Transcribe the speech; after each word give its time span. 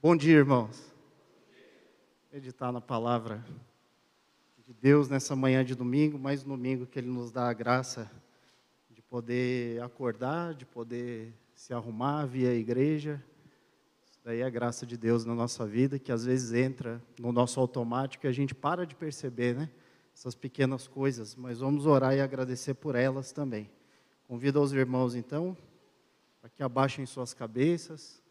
Bom 0.00 0.16
dia, 0.16 0.36
irmãos. 0.36 0.94
Meditar 2.32 2.70
na 2.70 2.80
palavra 2.80 3.44
de 4.64 4.72
Deus 4.72 5.08
nessa 5.08 5.34
manhã 5.34 5.64
de 5.64 5.74
domingo, 5.74 6.16
mais 6.16 6.44
um 6.44 6.50
domingo 6.50 6.86
que 6.86 7.00
Ele 7.00 7.08
nos 7.08 7.32
dá 7.32 7.48
a 7.48 7.52
graça 7.52 8.08
de 8.88 9.02
poder 9.02 9.82
acordar, 9.82 10.54
de 10.54 10.64
poder 10.64 11.34
se 11.52 11.74
arrumar, 11.74 12.26
vir 12.26 12.46
à 12.46 12.54
igreja. 12.54 13.20
Isso 14.08 14.20
daí 14.22 14.38
é 14.38 14.44
a 14.44 14.50
graça 14.50 14.86
de 14.86 14.96
Deus 14.96 15.24
na 15.24 15.34
nossa 15.34 15.66
vida, 15.66 15.98
que 15.98 16.12
às 16.12 16.24
vezes 16.24 16.52
entra 16.52 17.02
no 17.18 17.32
nosso 17.32 17.58
automático 17.58 18.24
e 18.24 18.28
a 18.28 18.32
gente 18.32 18.54
para 18.54 18.86
de 18.86 18.94
perceber, 18.94 19.56
né? 19.56 19.68
Essas 20.14 20.36
pequenas 20.36 20.86
coisas, 20.86 21.34
mas 21.34 21.58
vamos 21.58 21.86
orar 21.86 22.14
e 22.14 22.20
agradecer 22.20 22.74
por 22.74 22.94
elas 22.94 23.32
também. 23.32 23.68
Convido 24.28 24.62
os 24.62 24.72
irmãos, 24.72 25.16
então, 25.16 25.56
para 26.40 26.50
que 26.50 26.62
abaixem 26.62 27.04
suas 27.04 27.34
cabeças, 27.34 28.22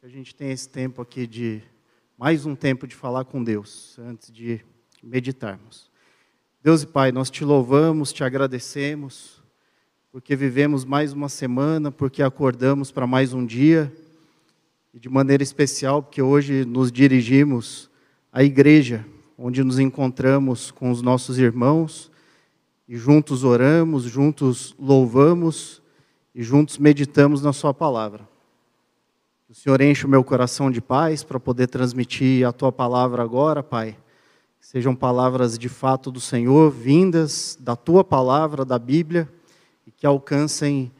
a 0.00 0.06
gente 0.06 0.32
tenha 0.32 0.52
esse 0.52 0.68
tempo 0.68 1.02
aqui 1.02 1.26
de, 1.26 1.60
mais 2.16 2.46
um 2.46 2.54
tempo 2.54 2.86
de 2.86 2.94
falar 2.94 3.24
com 3.24 3.42
Deus, 3.42 3.98
antes 3.98 4.30
de 4.30 4.64
meditarmos. 5.02 5.90
Deus 6.62 6.84
e 6.84 6.86
Pai, 6.86 7.10
nós 7.10 7.28
te 7.28 7.44
louvamos, 7.44 8.12
te 8.12 8.22
agradecemos, 8.22 9.42
porque 10.12 10.36
vivemos 10.36 10.84
mais 10.84 11.12
uma 11.12 11.28
semana, 11.28 11.90
porque 11.90 12.22
acordamos 12.22 12.92
para 12.92 13.08
mais 13.08 13.32
um 13.32 13.44
dia, 13.44 13.92
e 14.94 15.00
de 15.00 15.08
maneira 15.08 15.42
especial, 15.42 16.00
porque 16.00 16.22
hoje 16.22 16.64
nos 16.64 16.92
dirigimos 16.92 17.90
à 18.32 18.44
igreja, 18.44 19.04
onde 19.36 19.64
nos 19.64 19.80
encontramos 19.80 20.70
com 20.70 20.92
os 20.92 21.02
nossos 21.02 21.40
irmãos, 21.40 22.08
e 22.86 22.96
juntos 22.96 23.42
oramos, 23.42 24.04
juntos 24.04 24.76
louvamos, 24.78 25.82
e 26.32 26.40
juntos 26.40 26.78
meditamos 26.78 27.42
na 27.42 27.52
Sua 27.52 27.74
palavra. 27.74 28.37
O 29.50 29.54
Senhor 29.54 29.80
enche 29.80 30.04
o 30.04 30.08
meu 30.10 30.22
coração 30.22 30.70
de 30.70 30.78
paz 30.78 31.24
para 31.24 31.40
poder 31.40 31.68
transmitir 31.68 32.46
a 32.46 32.52
Tua 32.52 32.70
palavra 32.70 33.22
agora, 33.22 33.62
Pai. 33.62 33.96
Que 34.60 34.66
sejam 34.66 34.94
palavras 34.94 35.58
de 35.58 35.70
fato 35.70 36.10
do 36.10 36.20
Senhor, 36.20 36.70
vindas 36.70 37.56
da 37.58 37.74
Tua 37.74 38.04
palavra, 38.04 38.62
da 38.62 38.78
Bíblia, 38.78 39.26
e 39.86 39.90
que 39.90 40.06
alcancem 40.06 40.92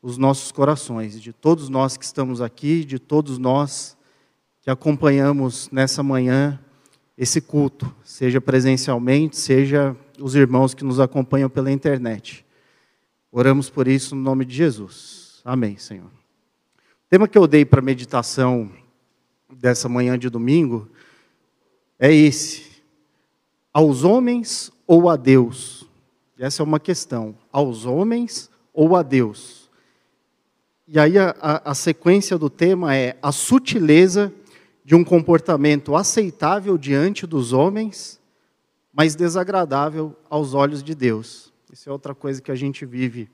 os 0.00 0.16
nossos 0.16 0.52
corações, 0.52 1.20
de 1.20 1.32
todos 1.32 1.68
nós 1.68 1.96
que 1.96 2.04
estamos 2.04 2.40
aqui, 2.40 2.84
de 2.84 3.00
todos 3.00 3.36
nós 3.36 3.96
que 4.60 4.70
acompanhamos 4.70 5.68
nessa 5.72 6.00
manhã 6.00 6.56
esse 7.16 7.40
culto, 7.40 7.92
seja 8.04 8.40
presencialmente, 8.40 9.36
seja 9.36 9.96
os 10.20 10.36
irmãos 10.36 10.72
que 10.72 10.84
nos 10.84 11.00
acompanham 11.00 11.50
pela 11.50 11.72
internet. 11.72 12.46
Oramos 13.32 13.68
por 13.68 13.88
isso 13.88 14.14
no 14.14 14.22
nome 14.22 14.44
de 14.44 14.54
Jesus. 14.54 15.40
Amém, 15.44 15.76
Senhor. 15.76 16.17
O 17.08 17.10
tema 17.10 17.26
que 17.26 17.38
eu 17.38 17.46
dei 17.46 17.64
para 17.64 17.80
meditação 17.80 18.70
dessa 19.50 19.88
manhã 19.88 20.18
de 20.18 20.28
domingo 20.28 20.90
é 21.98 22.12
esse: 22.12 22.82
aos 23.72 24.04
homens 24.04 24.70
ou 24.86 25.08
a 25.08 25.16
Deus? 25.16 25.88
Essa 26.38 26.62
é 26.62 26.64
uma 26.64 26.78
questão. 26.78 27.34
Aos 27.50 27.86
homens 27.86 28.50
ou 28.74 28.94
a 28.94 29.02
Deus? 29.02 29.70
E 30.86 31.00
aí 31.00 31.16
a, 31.16 31.34
a, 31.40 31.70
a 31.70 31.74
sequência 31.74 32.36
do 32.36 32.50
tema 32.50 32.94
é 32.94 33.16
a 33.22 33.32
sutileza 33.32 34.30
de 34.84 34.94
um 34.94 35.02
comportamento 35.02 35.96
aceitável 35.96 36.76
diante 36.76 37.26
dos 37.26 37.54
homens, 37.54 38.20
mas 38.92 39.14
desagradável 39.14 40.14
aos 40.28 40.52
olhos 40.52 40.82
de 40.82 40.94
Deus. 40.94 41.54
Isso 41.72 41.88
é 41.88 41.92
outra 41.92 42.14
coisa 42.14 42.42
que 42.42 42.52
a 42.52 42.54
gente 42.54 42.84
vive 42.84 43.30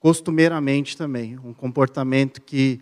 costumeiramente 0.00 0.96
também. 0.96 1.38
Um 1.38 1.52
comportamento 1.52 2.40
que, 2.40 2.80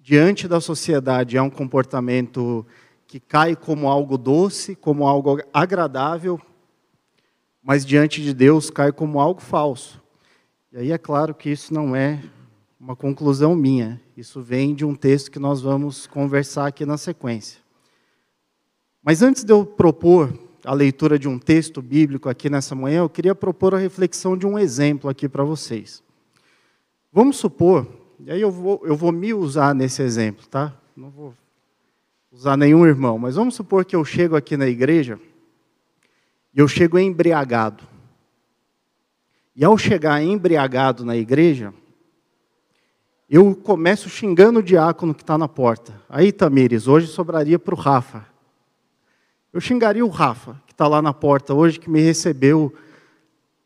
diante 0.00 0.46
da 0.46 0.60
sociedade, 0.60 1.36
é 1.36 1.42
um 1.42 1.50
comportamento 1.50 2.64
que 3.06 3.20
cai 3.20 3.54
como 3.54 3.88
algo 3.88 4.16
doce, 4.16 4.74
como 4.74 5.06
algo 5.06 5.38
agradável, 5.52 6.40
mas 7.62 7.84
diante 7.84 8.22
de 8.22 8.32
Deus 8.32 8.70
cai 8.70 8.90
como 8.90 9.20
algo 9.20 9.42
falso. 9.42 10.00
E 10.72 10.78
aí 10.78 10.92
é 10.92 10.96
claro 10.96 11.34
que 11.34 11.50
isso 11.50 11.74
não 11.74 11.94
é 11.94 12.22
uma 12.80 12.96
conclusão 12.96 13.54
minha, 13.54 14.00
isso 14.16 14.40
vem 14.40 14.74
de 14.74 14.84
um 14.84 14.94
texto 14.94 15.30
que 15.30 15.38
nós 15.38 15.60
vamos 15.60 16.06
conversar 16.06 16.66
aqui 16.66 16.86
na 16.86 16.96
sequência. 16.96 17.60
Mas 19.02 19.22
antes 19.22 19.44
de 19.44 19.52
eu 19.52 19.66
propor 19.66 20.32
a 20.64 20.72
leitura 20.72 21.18
de 21.18 21.28
um 21.28 21.38
texto 21.38 21.82
bíblico 21.82 22.28
aqui 22.28 22.48
nessa 22.48 22.74
manhã, 22.74 23.00
eu 23.00 23.10
queria 23.10 23.34
propor 23.34 23.74
a 23.74 23.78
reflexão 23.78 24.36
de 24.36 24.46
um 24.46 24.58
exemplo 24.58 25.10
aqui 25.10 25.28
para 25.28 25.44
vocês. 25.44 26.02
Vamos 27.12 27.36
supor, 27.36 27.86
e 28.20 28.30
aí 28.30 28.40
eu 28.40 28.50
vou, 28.50 28.80
eu 28.84 28.96
vou 28.96 29.12
me 29.12 29.34
usar 29.34 29.74
nesse 29.74 30.00
exemplo, 30.02 30.46
tá? 30.46 30.74
Não 30.96 31.10
vou 31.10 31.34
usar 32.30 32.56
nenhum 32.56 32.86
irmão, 32.86 33.18
mas 33.18 33.34
vamos 33.34 33.54
supor 33.54 33.84
que 33.84 33.94
eu 33.94 34.04
chego 34.04 34.34
aqui 34.34 34.56
na 34.56 34.66
igreja 34.66 35.20
e 36.54 36.60
eu 36.60 36.66
chego 36.66 36.98
embriagado. 36.98 37.84
E 39.54 39.64
ao 39.64 39.76
chegar 39.76 40.22
embriagado 40.22 41.04
na 41.04 41.14
igreja, 41.14 41.74
eu 43.28 43.54
começo 43.54 44.08
xingando 44.08 44.60
o 44.60 44.62
diácono 44.62 45.14
que 45.14 45.22
está 45.22 45.36
na 45.36 45.48
porta. 45.48 46.00
Aí, 46.08 46.32
Tamires, 46.32 46.88
hoje 46.88 47.06
sobraria 47.06 47.58
para 47.58 47.74
o 47.74 47.78
Rafa. 47.78 48.26
Eu 49.52 49.60
xingaria 49.60 50.04
o 50.04 50.08
Rafa, 50.08 50.60
que 50.66 50.72
está 50.72 50.88
lá 50.88 51.02
na 51.02 51.12
porta 51.12 51.52
hoje, 51.52 51.78
que 51.78 51.90
me 51.90 52.00
recebeu 52.00 52.72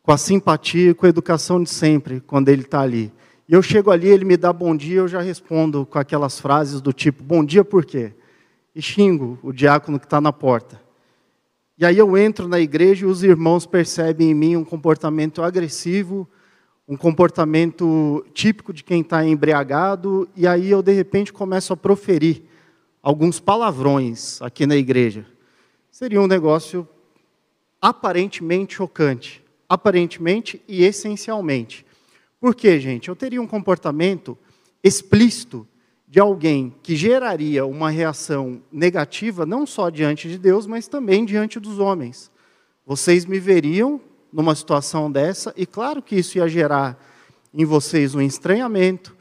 com 0.03 0.11
a 0.11 0.17
simpatia 0.17 0.91
e 0.91 0.93
com 0.93 1.05
a 1.05 1.09
educação 1.09 1.63
de 1.63 1.69
sempre, 1.69 2.19
quando 2.19 2.49
ele 2.49 2.63
está 2.63 2.81
ali. 2.81 3.11
E 3.47 3.53
eu 3.53 3.61
chego 3.61 3.91
ali, 3.91 4.07
ele 4.07 4.25
me 4.25 4.35
dá 4.35 4.51
bom 4.51 4.75
dia, 4.75 4.97
eu 4.97 5.07
já 5.07 5.21
respondo 5.21 5.85
com 5.85 5.97
aquelas 5.97 6.39
frases 6.39 6.81
do 6.81 6.91
tipo: 6.91 7.23
bom 7.23 7.43
dia 7.43 7.63
por 7.63 7.85
quê? 7.85 8.13
E 8.75 8.81
xingo 8.81 9.39
o 9.41 9.51
diácono 9.51 9.99
que 9.99 10.05
está 10.05 10.19
na 10.19 10.33
porta. 10.33 10.81
E 11.77 11.85
aí 11.85 11.97
eu 11.97 12.17
entro 12.17 12.47
na 12.47 12.59
igreja 12.59 13.05
e 13.05 13.09
os 13.09 13.23
irmãos 13.23 13.65
percebem 13.65 14.31
em 14.31 14.33
mim 14.33 14.55
um 14.55 14.65
comportamento 14.65 15.41
agressivo, 15.41 16.27
um 16.87 16.97
comportamento 16.97 18.25
típico 18.33 18.73
de 18.73 18.83
quem 18.83 19.01
está 19.01 19.23
embriagado, 19.25 20.27
e 20.35 20.47
aí 20.47 20.69
eu 20.71 20.81
de 20.81 20.91
repente 20.91 21.31
começo 21.31 21.71
a 21.71 21.77
proferir 21.77 22.43
alguns 23.01 23.39
palavrões 23.39 24.41
aqui 24.41 24.65
na 24.65 24.75
igreja 24.75 25.25
seria 25.97 26.21
um 26.21 26.27
negócio 26.27 26.87
aparentemente 27.81 28.75
chocante. 28.75 29.43
Aparentemente 29.67 30.61
e 30.67 30.83
essencialmente. 30.83 31.86
Por 32.39 32.53
quê, 32.53 32.79
gente? 32.79 33.09
Eu 33.09 33.15
teria 33.15 33.41
um 33.41 33.47
comportamento 33.47 34.37
explícito 34.83 35.67
de 36.07 36.19
alguém 36.19 36.73
que 36.83 36.95
geraria 36.95 37.65
uma 37.65 37.89
reação 37.89 38.61
negativa, 38.71 39.45
não 39.45 39.65
só 39.65 39.89
diante 39.89 40.29
de 40.29 40.37
Deus, 40.37 40.67
mas 40.67 40.87
também 40.87 41.25
diante 41.25 41.59
dos 41.59 41.79
homens. 41.79 42.31
Vocês 42.85 43.25
me 43.25 43.39
veriam 43.39 43.99
numa 44.31 44.55
situação 44.55 45.11
dessa, 45.11 45.53
e 45.57 45.65
claro 45.65 46.01
que 46.01 46.15
isso 46.15 46.37
ia 46.37 46.47
gerar 46.47 47.03
em 47.53 47.65
vocês 47.65 48.13
um 48.13 48.21
estranhamento, 48.21 49.15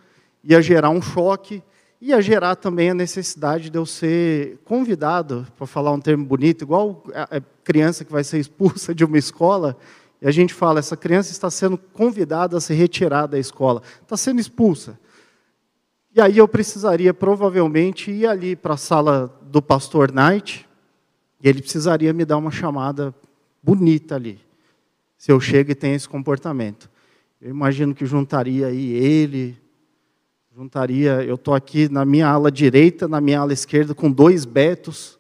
ia 0.45 0.61
gerar 0.61 0.91
um 0.91 1.01
choque, 1.01 1.63
ia 2.01 2.21
gerar 2.21 2.55
também 2.55 2.91
a 2.91 2.95
necessidade 2.95 3.71
de 3.71 3.79
eu 3.79 3.87
ser 3.87 4.59
convidado, 4.65 5.47
para 5.57 5.67
falar 5.67 5.91
um 5.93 6.01
termo 6.01 6.25
bonito, 6.25 6.63
igual 6.63 7.03
a 7.15 7.41
criança 7.65 8.05
que 8.05 8.13
vai 8.13 8.23
ser 8.23 8.39
expulsa 8.39 8.95
de 8.95 9.05
uma 9.05 9.19
escola, 9.19 9.77
e 10.21 10.27
a 10.27 10.31
gente 10.31 10.55
fala, 10.55 10.79
essa 10.79 10.97
criança 10.97 11.31
está 11.31 11.51
sendo 11.51 11.77
convidada 11.77 12.57
a 12.57 12.61
se 12.61 12.73
retirar 12.73 13.27
da 13.27 13.39
escola, 13.39 13.83
está 14.03 14.17
sendo 14.17 14.41
expulsa. 14.41 14.99
E 16.15 16.21
aí 16.21 16.39
eu 16.39 16.49
precisaria 16.49 17.13
provavelmente 17.13 18.11
ir 18.11 18.27
ali 18.27 18.57
para 18.57 18.75
a 18.75 18.79
sala 18.79 19.39
do 19.43 19.61
pastor 19.61 20.11
Knight, 20.11 20.67
e 21.43 21.49
ele 21.49 21.61
precisaria 21.61 22.13
me 22.13 22.25
dar 22.25 22.39
uma 22.39 22.51
chamada 22.51 23.15
bonita 23.63 24.15
ali, 24.15 24.41
se 25.19 25.31
eu 25.31 25.39
chego 25.39 25.71
e 25.71 25.75
tenho 25.75 25.95
esse 25.95 26.09
comportamento. 26.09 26.89
Eu 27.41 27.51
imagino 27.51 27.95
que 27.95 28.07
juntaria 28.07 28.69
aí 28.69 28.93
ele, 28.93 29.59
juntaria, 30.57 31.23
eu 31.23 31.35
estou 31.35 31.55
aqui 31.55 31.87
na 31.91 32.03
minha 32.07 32.29
ala 32.29 32.51
direita, 32.51 33.07
na 33.07 33.21
minha 33.21 33.41
ala 33.41 33.53
esquerda, 33.53 33.95
com 33.95 34.11
dois 34.11 34.47
Betos, 34.47 35.19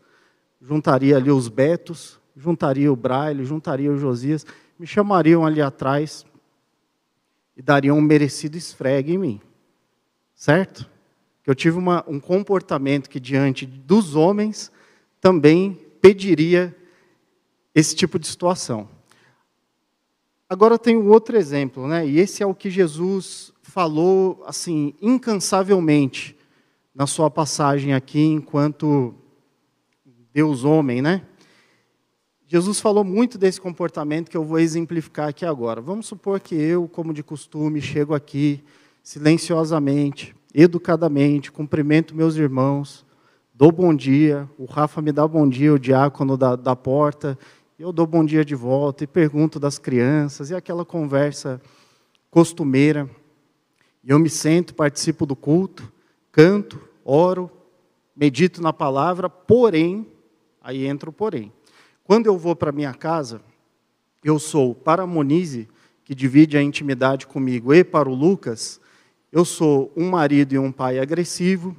juntaria 0.62 1.16
ali 1.16 1.30
os 1.30 1.48
Betos, 1.48 2.18
juntaria 2.34 2.90
o 2.90 2.96
Braille, 2.96 3.44
juntaria 3.44 3.92
o 3.92 3.98
Josias, 3.98 4.46
me 4.78 4.86
chamariam 4.86 5.44
ali 5.44 5.60
atrás 5.60 6.24
e 7.56 7.62
dariam 7.62 7.98
um 7.98 8.02
merecido 8.02 8.56
esfregue 8.56 9.14
em 9.14 9.18
mim. 9.18 9.40
Certo? 10.34 10.88
Que 11.42 11.50
eu 11.50 11.54
tive 11.54 11.78
uma, 11.78 12.04
um 12.06 12.20
comportamento 12.20 13.08
que, 13.08 13.18
diante 13.18 13.64
dos 13.64 14.14
homens, 14.14 14.70
também 15.20 15.74
pediria 16.00 16.76
esse 17.74 17.94
tipo 17.94 18.18
de 18.18 18.26
situação. 18.26 18.88
Agora 20.48 20.78
tem 20.78 20.96
um 20.96 21.08
outro 21.10 21.36
exemplo, 21.36 21.88
né? 21.88 22.06
e 22.06 22.18
esse 22.18 22.42
é 22.42 22.46
o 22.46 22.54
que 22.54 22.70
Jesus 22.70 23.52
falou 23.62 24.42
assim 24.46 24.94
incansavelmente 25.02 26.36
na 26.94 27.06
sua 27.06 27.28
passagem 27.30 27.92
aqui 27.92 28.20
enquanto 28.20 29.14
Deus 30.32 30.64
homem, 30.64 31.02
né? 31.02 31.26
Jesus 32.48 32.78
falou 32.78 33.02
muito 33.02 33.36
desse 33.36 33.60
comportamento 33.60 34.30
que 34.30 34.36
eu 34.36 34.44
vou 34.44 34.60
exemplificar 34.60 35.28
aqui 35.28 35.44
agora. 35.44 35.80
Vamos 35.80 36.06
supor 36.06 36.38
que 36.38 36.54
eu, 36.54 36.86
como 36.86 37.12
de 37.12 37.20
costume, 37.20 37.80
chego 37.80 38.14
aqui 38.14 38.62
silenciosamente, 39.02 40.32
educadamente, 40.54 41.50
cumprimento 41.50 42.14
meus 42.14 42.36
irmãos, 42.36 43.04
dou 43.52 43.72
bom 43.72 43.92
dia, 43.92 44.48
o 44.56 44.64
Rafa 44.64 45.02
me 45.02 45.10
dá 45.10 45.26
bom 45.26 45.48
dia, 45.48 45.74
o 45.74 45.78
diácono 45.78 46.36
da, 46.36 46.54
da 46.54 46.76
porta, 46.76 47.36
eu 47.76 47.92
dou 47.92 48.06
bom 48.06 48.24
dia 48.24 48.44
de 48.44 48.54
volta 48.54 49.02
e 49.02 49.08
pergunto 49.08 49.58
das 49.58 49.76
crianças, 49.76 50.50
e 50.50 50.54
aquela 50.54 50.84
conversa 50.84 51.60
costumeira. 52.30 53.10
E 54.04 54.10
eu 54.10 54.20
me 54.20 54.30
sento, 54.30 54.72
participo 54.72 55.26
do 55.26 55.34
culto, 55.34 55.92
canto, 56.30 56.80
oro, 57.04 57.50
medito 58.14 58.62
na 58.62 58.72
palavra, 58.72 59.28
porém, 59.28 60.06
aí 60.62 60.86
entra 60.86 61.10
o 61.10 61.12
porém. 61.12 61.52
Quando 62.06 62.26
eu 62.26 62.38
vou 62.38 62.54
para 62.54 62.70
minha 62.70 62.94
casa, 62.94 63.40
eu 64.22 64.38
sou 64.38 64.76
para 64.76 65.02
a 65.02 65.06
Monize, 65.06 65.68
que 66.04 66.14
divide 66.14 66.56
a 66.56 66.62
intimidade 66.62 67.26
comigo, 67.26 67.74
e 67.74 67.82
para 67.82 68.08
o 68.08 68.14
Lucas, 68.14 68.80
eu 69.32 69.44
sou 69.44 69.92
um 69.96 70.08
marido 70.08 70.52
e 70.52 70.58
um 70.58 70.70
pai 70.70 71.00
agressivo. 71.00 71.76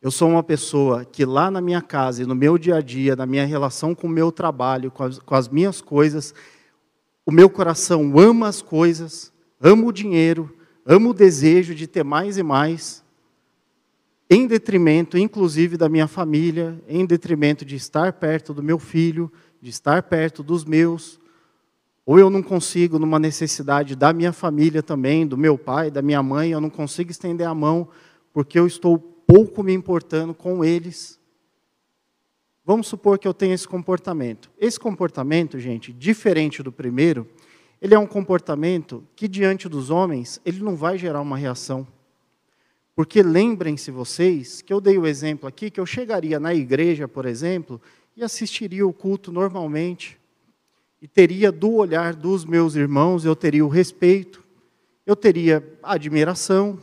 Eu 0.00 0.10
sou 0.10 0.30
uma 0.30 0.42
pessoa 0.42 1.04
que 1.04 1.26
lá 1.26 1.50
na 1.50 1.60
minha 1.60 1.82
casa 1.82 2.22
e 2.22 2.26
no 2.26 2.34
meu 2.34 2.56
dia 2.56 2.76
a 2.76 2.80
dia, 2.80 3.14
na 3.14 3.26
minha 3.26 3.44
relação 3.44 3.94
com 3.94 4.06
o 4.06 4.10
meu 4.10 4.32
trabalho, 4.32 4.90
com 4.90 5.04
as, 5.04 5.18
com 5.18 5.34
as 5.34 5.46
minhas 5.46 5.82
coisas, 5.82 6.34
o 7.26 7.30
meu 7.30 7.50
coração 7.50 8.18
ama 8.18 8.48
as 8.48 8.62
coisas, 8.62 9.30
ama 9.60 9.84
o 9.84 9.92
dinheiro, 9.92 10.56
ama 10.86 11.10
o 11.10 11.14
desejo 11.14 11.74
de 11.74 11.86
ter 11.86 12.02
mais 12.02 12.38
e 12.38 12.42
mais, 12.42 13.01
em 14.34 14.46
detrimento, 14.46 15.18
inclusive, 15.18 15.76
da 15.76 15.90
minha 15.90 16.08
família, 16.08 16.82
em 16.88 17.04
detrimento 17.04 17.66
de 17.66 17.76
estar 17.76 18.14
perto 18.14 18.54
do 18.54 18.62
meu 18.62 18.78
filho, 18.78 19.30
de 19.60 19.68
estar 19.68 20.02
perto 20.04 20.42
dos 20.42 20.64
meus, 20.64 21.20
ou 22.06 22.18
eu 22.18 22.30
não 22.30 22.42
consigo, 22.42 22.98
numa 22.98 23.18
necessidade 23.18 23.94
da 23.94 24.10
minha 24.10 24.32
família 24.32 24.82
também, 24.82 25.26
do 25.26 25.36
meu 25.36 25.58
pai, 25.58 25.90
da 25.90 26.00
minha 26.00 26.22
mãe, 26.22 26.50
eu 26.50 26.62
não 26.62 26.70
consigo 26.70 27.10
estender 27.10 27.46
a 27.46 27.54
mão 27.54 27.86
porque 28.32 28.58
eu 28.58 28.66
estou 28.66 28.98
pouco 28.98 29.62
me 29.62 29.74
importando 29.74 30.32
com 30.32 30.64
eles. 30.64 31.20
Vamos 32.64 32.86
supor 32.86 33.18
que 33.18 33.28
eu 33.28 33.34
tenha 33.34 33.54
esse 33.54 33.68
comportamento. 33.68 34.50
Esse 34.58 34.80
comportamento, 34.80 35.60
gente, 35.60 35.92
diferente 35.92 36.62
do 36.62 36.72
primeiro, 36.72 37.28
ele 37.82 37.94
é 37.94 37.98
um 37.98 38.06
comportamento 38.06 39.06
que 39.14 39.28
diante 39.28 39.68
dos 39.68 39.90
homens, 39.90 40.40
ele 40.42 40.62
não 40.62 40.74
vai 40.74 40.96
gerar 40.96 41.20
uma 41.20 41.36
reação. 41.36 41.86
Porque 42.94 43.22
lembrem-se 43.22 43.90
vocês 43.90 44.60
que 44.60 44.72
eu 44.72 44.80
dei 44.80 44.98
o 44.98 45.06
exemplo 45.06 45.48
aqui 45.48 45.70
que 45.70 45.80
eu 45.80 45.86
chegaria 45.86 46.38
na 46.38 46.54
igreja, 46.54 47.08
por 47.08 47.24
exemplo, 47.24 47.80
e 48.16 48.22
assistiria 48.22 48.86
o 48.86 48.92
culto 48.92 49.32
normalmente 49.32 50.20
e 51.00 51.08
teria 51.08 51.50
do 51.50 51.72
olhar 51.72 52.14
dos 52.14 52.44
meus 52.44 52.76
irmãos, 52.76 53.24
eu 53.24 53.34
teria 53.34 53.66
o 53.66 53.68
respeito, 53.68 54.44
eu 55.04 55.16
teria 55.16 55.76
admiração. 55.82 56.78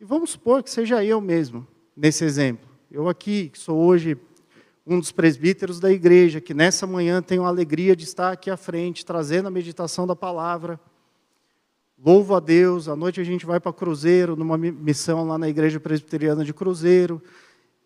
E 0.00 0.04
vamos 0.04 0.30
supor 0.30 0.62
que 0.62 0.70
seja 0.70 1.04
eu 1.04 1.20
mesmo, 1.20 1.66
nesse 1.96 2.24
exemplo. 2.24 2.68
Eu 2.88 3.08
aqui, 3.08 3.48
que 3.48 3.58
sou 3.58 3.76
hoje 3.76 4.16
um 4.86 5.00
dos 5.00 5.10
presbíteros 5.10 5.80
da 5.80 5.90
igreja, 5.90 6.40
que 6.40 6.54
nessa 6.54 6.86
manhã 6.86 7.20
tenho 7.20 7.44
a 7.44 7.48
alegria 7.48 7.96
de 7.96 8.04
estar 8.04 8.30
aqui 8.30 8.50
à 8.50 8.56
frente, 8.56 9.04
trazendo 9.04 9.48
a 9.48 9.50
meditação 9.50 10.06
da 10.06 10.14
palavra. 10.14 10.78
Louvo 12.04 12.36
a 12.36 12.40
Deus, 12.40 12.86
à 12.88 12.94
noite 12.94 13.20
a 13.20 13.24
gente 13.24 13.44
vai 13.44 13.58
para 13.58 13.72
Cruzeiro, 13.72 14.36
numa 14.36 14.56
missão 14.56 15.26
lá 15.26 15.36
na 15.36 15.48
igreja 15.48 15.80
presbiteriana 15.80 16.44
de 16.44 16.54
Cruzeiro. 16.54 17.20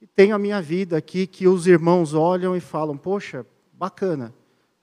E 0.02 0.06
tenho 0.06 0.34
a 0.34 0.38
minha 0.38 0.60
vida 0.60 0.98
aqui 0.98 1.26
que 1.26 1.48
os 1.48 1.66
irmãos 1.66 2.12
olham 2.12 2.54
e 2.54 2.60
falam: 2.60 2.94
Poxa, 2.94 3.46
bacana, 3.72 4.34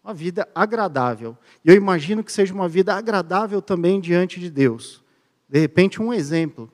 uma 0.03 0.15
vida 0.15 0.49
agradável. 0.55 1.37
E 1.63 1.69
eu 1.69 1.75
imagino 1.75 2.23
que 2.23 2.31
seja 2.31 2.55
uma 2.55 2.67
vida 2.67 2.95
agradável 2.95 3.61
também 3.61 4.01
diante 4.01 4.39
de 4.39 4.49
Deus. 4.49 5.03
De 5.47 5.59
repente, 5.59 6.01
um 6.01 6.11
exemplo 6.11 6.71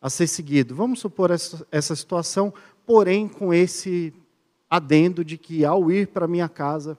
a 0.00 0.10
ser 0.10 0.26
seguido. 0.26 0.74
Vamos 0.74 0.98
supor 0.98 1.30
essa, 1.30 1.64
essa 1.70 1.94
situação, 1.94 2.52
porém 2.84 3.28
com 3.28 3.54
esse 3.54 4.12
adendo 4.68 5.24
de 5.24 5.38
que 5.38 5.64
ao 5.64 5.88
ir 5.88 6.08
para 6.08 6.26
minha 6.26 6.48
casa, 6.48 6.98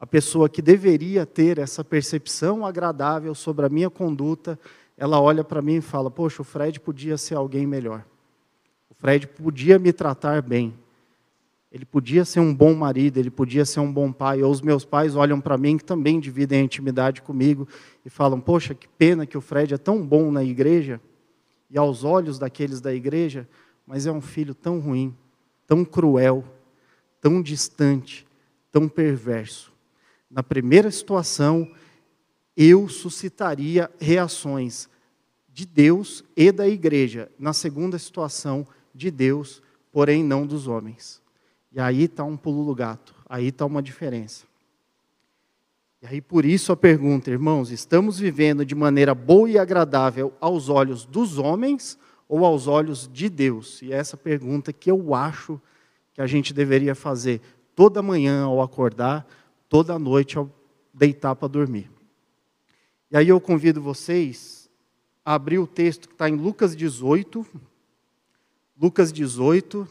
a 0.00 0.06
pessoa 0.06 0.48
que 0.48 0.62
deveria 0.62 1.26
ter 1.26 1.58
essa 1.58 1.84
percepção 1.84 2.64
agradável 2.64 3.34
sobre 3.34 3.66
a 3.66 3.68
minha 3.68 3.90
conduta, 3.90 4.58
ela 4.96 5.20
olha 5.20 5.44
para 5.44 5.60
mim 5.60 5.76
e 5.76 5.80
fala: 5.82 6.10
Poxa, 6.10 6.40
o 6.40 6.44
Fred 6.44 6.80
podia 6.80 7.18
ser 7.18 7.34
alguém 7.34 7.66
melhor. 7.66 8.02
O 8.88 8.94
Fred 8.94 9.26
podia 9.26 9.78
me 9.78 9.92
tratar 9.92 10.40
bem. 10.40 10.72
Ele 11.70 11.84
podia 11.84 12.24
ser 12.24 12.40
um 12.40 12.52
bom 12.52 12.74
marido, 12.74 13.18
ele 13.18 13.30
podia 13.30 13.64
ser 13.64 13.80
um 13.80 13.92
bom 13.92 14.10
pai. 14.10 14.42
Ou 14.42 14.50
os 14.50 14.62
meus 14.62 14.86
pais 14.86 15.14
olham 15.14 15.38
para 15.38 15.58
mim, 15.58 15.76
que 15.76 15.84
também 15.84 16.18
dividem 16.18 16.60
a 16.62 16.64
intimidade 16.64 17.20
comigo, 17.20 17.68
e 18.04 18.08
falam: 18.08 18.40
Poxa, 18.40 18.74
que 18.74 18.88
pena 18.88 19.26
que 19.26 19.36
o 19.36 19.40
Fred 19.42 19.74
é 19.74 19.78
tão 19.78 20.04
bom 20.04 20.32
na 20.32 20.42
igreja, 20.42 20.98
e 21.70 21.76
aos 21.76 22.04
olhos 22.04 22.38
daqueles 22.38 22.80
da 22.80 22.92
igreja, 22.92 23.46
mas 23.86 24.06
é 24.06 24.12
um 24.12 24.20
filho 24.20 24.54
tão 24.54 24.80
ruim, 24.80 25.14
tão 25.66 25.84
cruel, 25.84 26.42
tão 27.20 27.42
distante, 27.42 28.26
tão 28.72 28.88
perverso. 28.88 29.69
Na 30.30 30.42
primeira 30.42 30.90
situação, 30.90 31.70
eu 32.56 32.88
suscitaria 32.88 33.90
reações 34.00 34.88
de 35.48 35.66
Deus 35.66 36.22
e 36.36 36.52
da 36.52 36.68
igreja. 36.68 37.30
Na 37.38 37.52
segunda 37.52 37.98
situação, 37.98 38.66
de 38.94 39.10
Deus, 39.10 39.62
porém 39.92 40.22
não 40.22 40.46
dos 40.46 40.66
homens. 40.66 41.20
E 41.72 41.80
aí 41.80 42.04
está 42.04 42.24
um 42.24 42.36
pulo 42.36 42.64
do 42.64 42.74
gato, 42.74 43.14
aí 43.28 43.48
está 43.48 43.64
uma 43.64 43.82
diferença. 43.82 44.44
E 46.02 46.06
aí 46.06 46.20
por 46.20 46.44
isso 46.44 46.72
a 46.72 46.76
pergunta, 46.76 47.30
irmãos, 47.30 47.70
estamos 47.70 48.18
vivendo 48.18 48.64
de 48.64 48.74
maneira 48.74 49.14
boa 49.14 49.48
e 49.50 49.58
agradável 49.58 50.32
aos 50.40 50.68
olhos 50.68 51.04
dos 51.04 51.38
homens 51.38 51.98
ou 52.28 52.44
aos 52.44 52.66
olhos 52.66 53.08
de 53.12 53.28
Deus? 53.28 53.82
E 53.82 53.92
é 53.92 53.96
essa 53.96 54.16
pergunta 54.16 54.72
que 54.72 54.90
eu 54.90 55.14
acho 55.14 55.60
que 56.14 56.20
a 56.20 56.26
gente 56.26 56.54
deveria 56.54 56.94
fazer 56.94 57.40
toda 57.74 58.02
manhã 58.02 58.44
ao 58.44 58.60
acordar, 58.60 59.26
toda 59.70 59.98
noite 60.00 60.36
ao 60.36 60.50
deitar 60.92 61.36
para 61.36 61.46
dormir. 61.46 61.88
E 63.08 63.16
aí 63.16 63.28
eu 63.28 63.40
convido 63.40 63.80
vocês 63.80 64.68
a 65.24 65.34
abrir 65.34 65.60
o 65.60 65.66
texto 65.66 66.08
que 66.08 66.14
está 66.14 66.28
em 66.28 66.34
Lucas 66.34 66.74
18, 66.74 67.46
Lucas 68.78 69.12
18, 69.12 69.88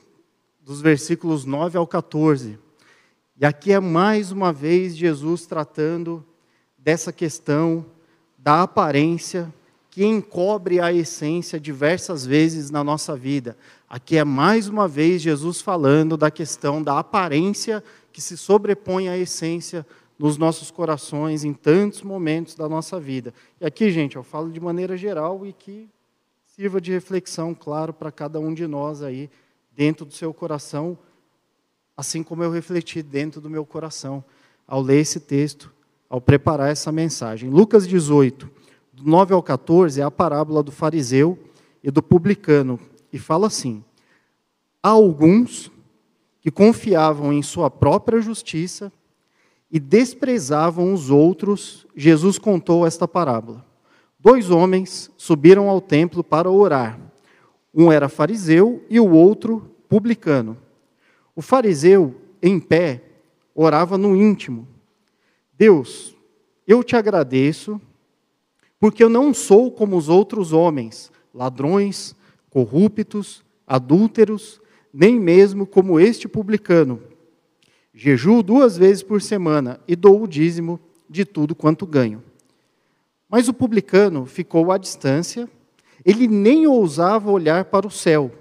dos 0.61 0.81
versículos 0.81 1.45
9 1.45 1.77
ao 1.77 1.87
14. 1.87 2.59
E 3.37 3.45
aqui 3.45 3.71
é 3.71 3.79
mais 3.79 4.33
uma 4.33 4.51
vez 4.51 4.97
Jesus 4.97 5.45
tratando 5.45 6.25
dessa 6.77 7.13
questão 7.13 7.85
da 8.37 8.63
aparência 8.63 9.53
que 9.89 10.05
encobre 10.05 10.81
a 10.81 10.91
essência 10.91 11.57
diversas 11.57 12.25
vezes 12.25 12.69
na 12.69 12.83
nossa 12.83 13.15
vida. 13.15 13.57
Aqui 13.89 14.17
é 14.17 14.25
mais 14.25 14.67
uma 14.67 14.89
vez 14.89 15.21
Jesus 15.21 15.61
falando 15.61 16.17
da 16.17 16.29
questão 16.29 16.83
da 16.83 16.99
aparência 16.99 17.83
que 18.19 18.23
se 18.23 18.37
sobrepõe 18.37 19.07
à 19.07 19.17
essência 19.17 19.87
nos 20.19 20.37
nossos 20.37 20.69
corações 20.69 21.45
em 21.45 21.53
tantos 21.53 22.01
momentos 22.01 22.53
da 22.53 22.67
nossa 22.67 22.99
vida. 22.99 23.33
E 23.61 23.65
aqui, 23.65 23.89
gente, 23.91 24.17
eu 24.17 24.23
falo 24.23 24.51
de 24.51 24.59
maneira 24.59 24.97
geral 24.97 25.45
e 25.45 25.53
que 25.53 25.89
sirva 26.45 26.81
de 26.81 26.91
reflexão, 26.91 27.55
claro, 27.55 27.93
para 27.93 28.11
cada 28.11 28.37
um 28.37 28.53
de 28.53 28.67
nós 28.67 29.01
aí 29.01 29.29
dentro 29.73 30.05
do 30.05 30.13
seu 30.13 30.33
coração, 30.33 30.97
assim 31.95 32.21
como 32.21 32.43
eu 32.43 32.51
refleti 32.51 33.01
dentro 33.01 33.39
do 33.39 33.49
meu 33.49 33.65
coração 33.65 34.21
ao 34.67 34.81
ler 34.81 34.99
esse 34.99 35.21
texto, 35.21 35.71
ao 36.09 36.19
preparar 36.19 36.69
essa 36.69 36.91
mensagem. 36.91 37.49
Lucas 37.49 37.87
18, 37.87 38.49
do 38.91 39.09
9 39.09 39.33
ao 39.33 39.41
14, 39.41 40.01
é 40.01 40.03
a 40.03 40.11
parábola 40.11 40.61
do 40.61 40.73
fariseu 40.73 41.39
e 41.81 41.89
do 41.89 42.03
publicano, 42.03 42.77
e 43.13 43.17
fala 43.17 43.47
assim: 43.47 43.81
Há 44.83 44.89
alguns 44.89 45.71
que 46.49 46.51
confiavam 46.51 47.31
em 47.31 47.43
sua 47.43 47.69
própria 47.69 48.19
justiça 48.19 48.91
e 49.71 49.79
desprezavam 49.79 50.91
os 50.91 51.11
outros, 51.11 51.85
Jesus 51.95 52.39
contou 52.39 52.87
esta 52.87 53.07
parábola. 53.07 53.63
Dois 54.19 54.49
homens 54.49 55.11
subiram 55.15 55.69
ao 55.69 55.79
templo 55.79 56.23
para 56.23 56.49
orar. 56.49 56.99
Um 57.71 57.91
era 57.91 58.09
fariseu 58.09 58.83
e 58.89 58.99
o 58.99 59.11
outro 59.11 59.69
publicano. 59.87 60.57
O 61.35 61.41
fariseu, 61.43 62.15
em 62.41 62.59
pé, 62.59 63.03
orava 63.53 63.95
no 63.95 64.15
íntimo: 64.15 64.67
Deus, 65.55 66.15
eu 66.65 66.83
te 66.83 66.95
agradeço, 66.95 67.79
porque 68.79 69.03
eu 69.03 69.09
não 69.09 69.35
sou 69.35 69.71
como 69.71 69.95
os 69.95 70.09
outros 70.09 70.51
homens, 70.51 71.11
ladrões, 71.31 72.15
corruptos, 72.49 73.43
adúlteros, 73.67 74.59
nem 74.93 75.19
mesmo 75.19 75.65
como 75.65 75.99
este 75.99 76.27
publicano. 76.27 77.01
Jejuo 77.93 78.41
duas 78.43 78.77
vezes 78.77 79.03
por 79.03 79.21
semana 79.21 79.79
e 79.87 79.95
dou 79.95 80.23
o 80.23 80.27
dízimo 80.27 80.79
de 81.09 81.25
tudo 81.25 81.55
quanto 81.55 81.85
ganho. 81.85 82.23
Mas 83.29 83.47
o 83.47 83.53
publicano 83.53 84.25
ficou 84.25 84.71
à 84.71 84.77
distância 84.77 85.49
ele 86.03 86.27
nem 86.27 86.65
ousava 86.67 87.29
olhar 87.29 87.65
para 87.65 87.87
o 87.87 87.91
céu, 87.91 88.31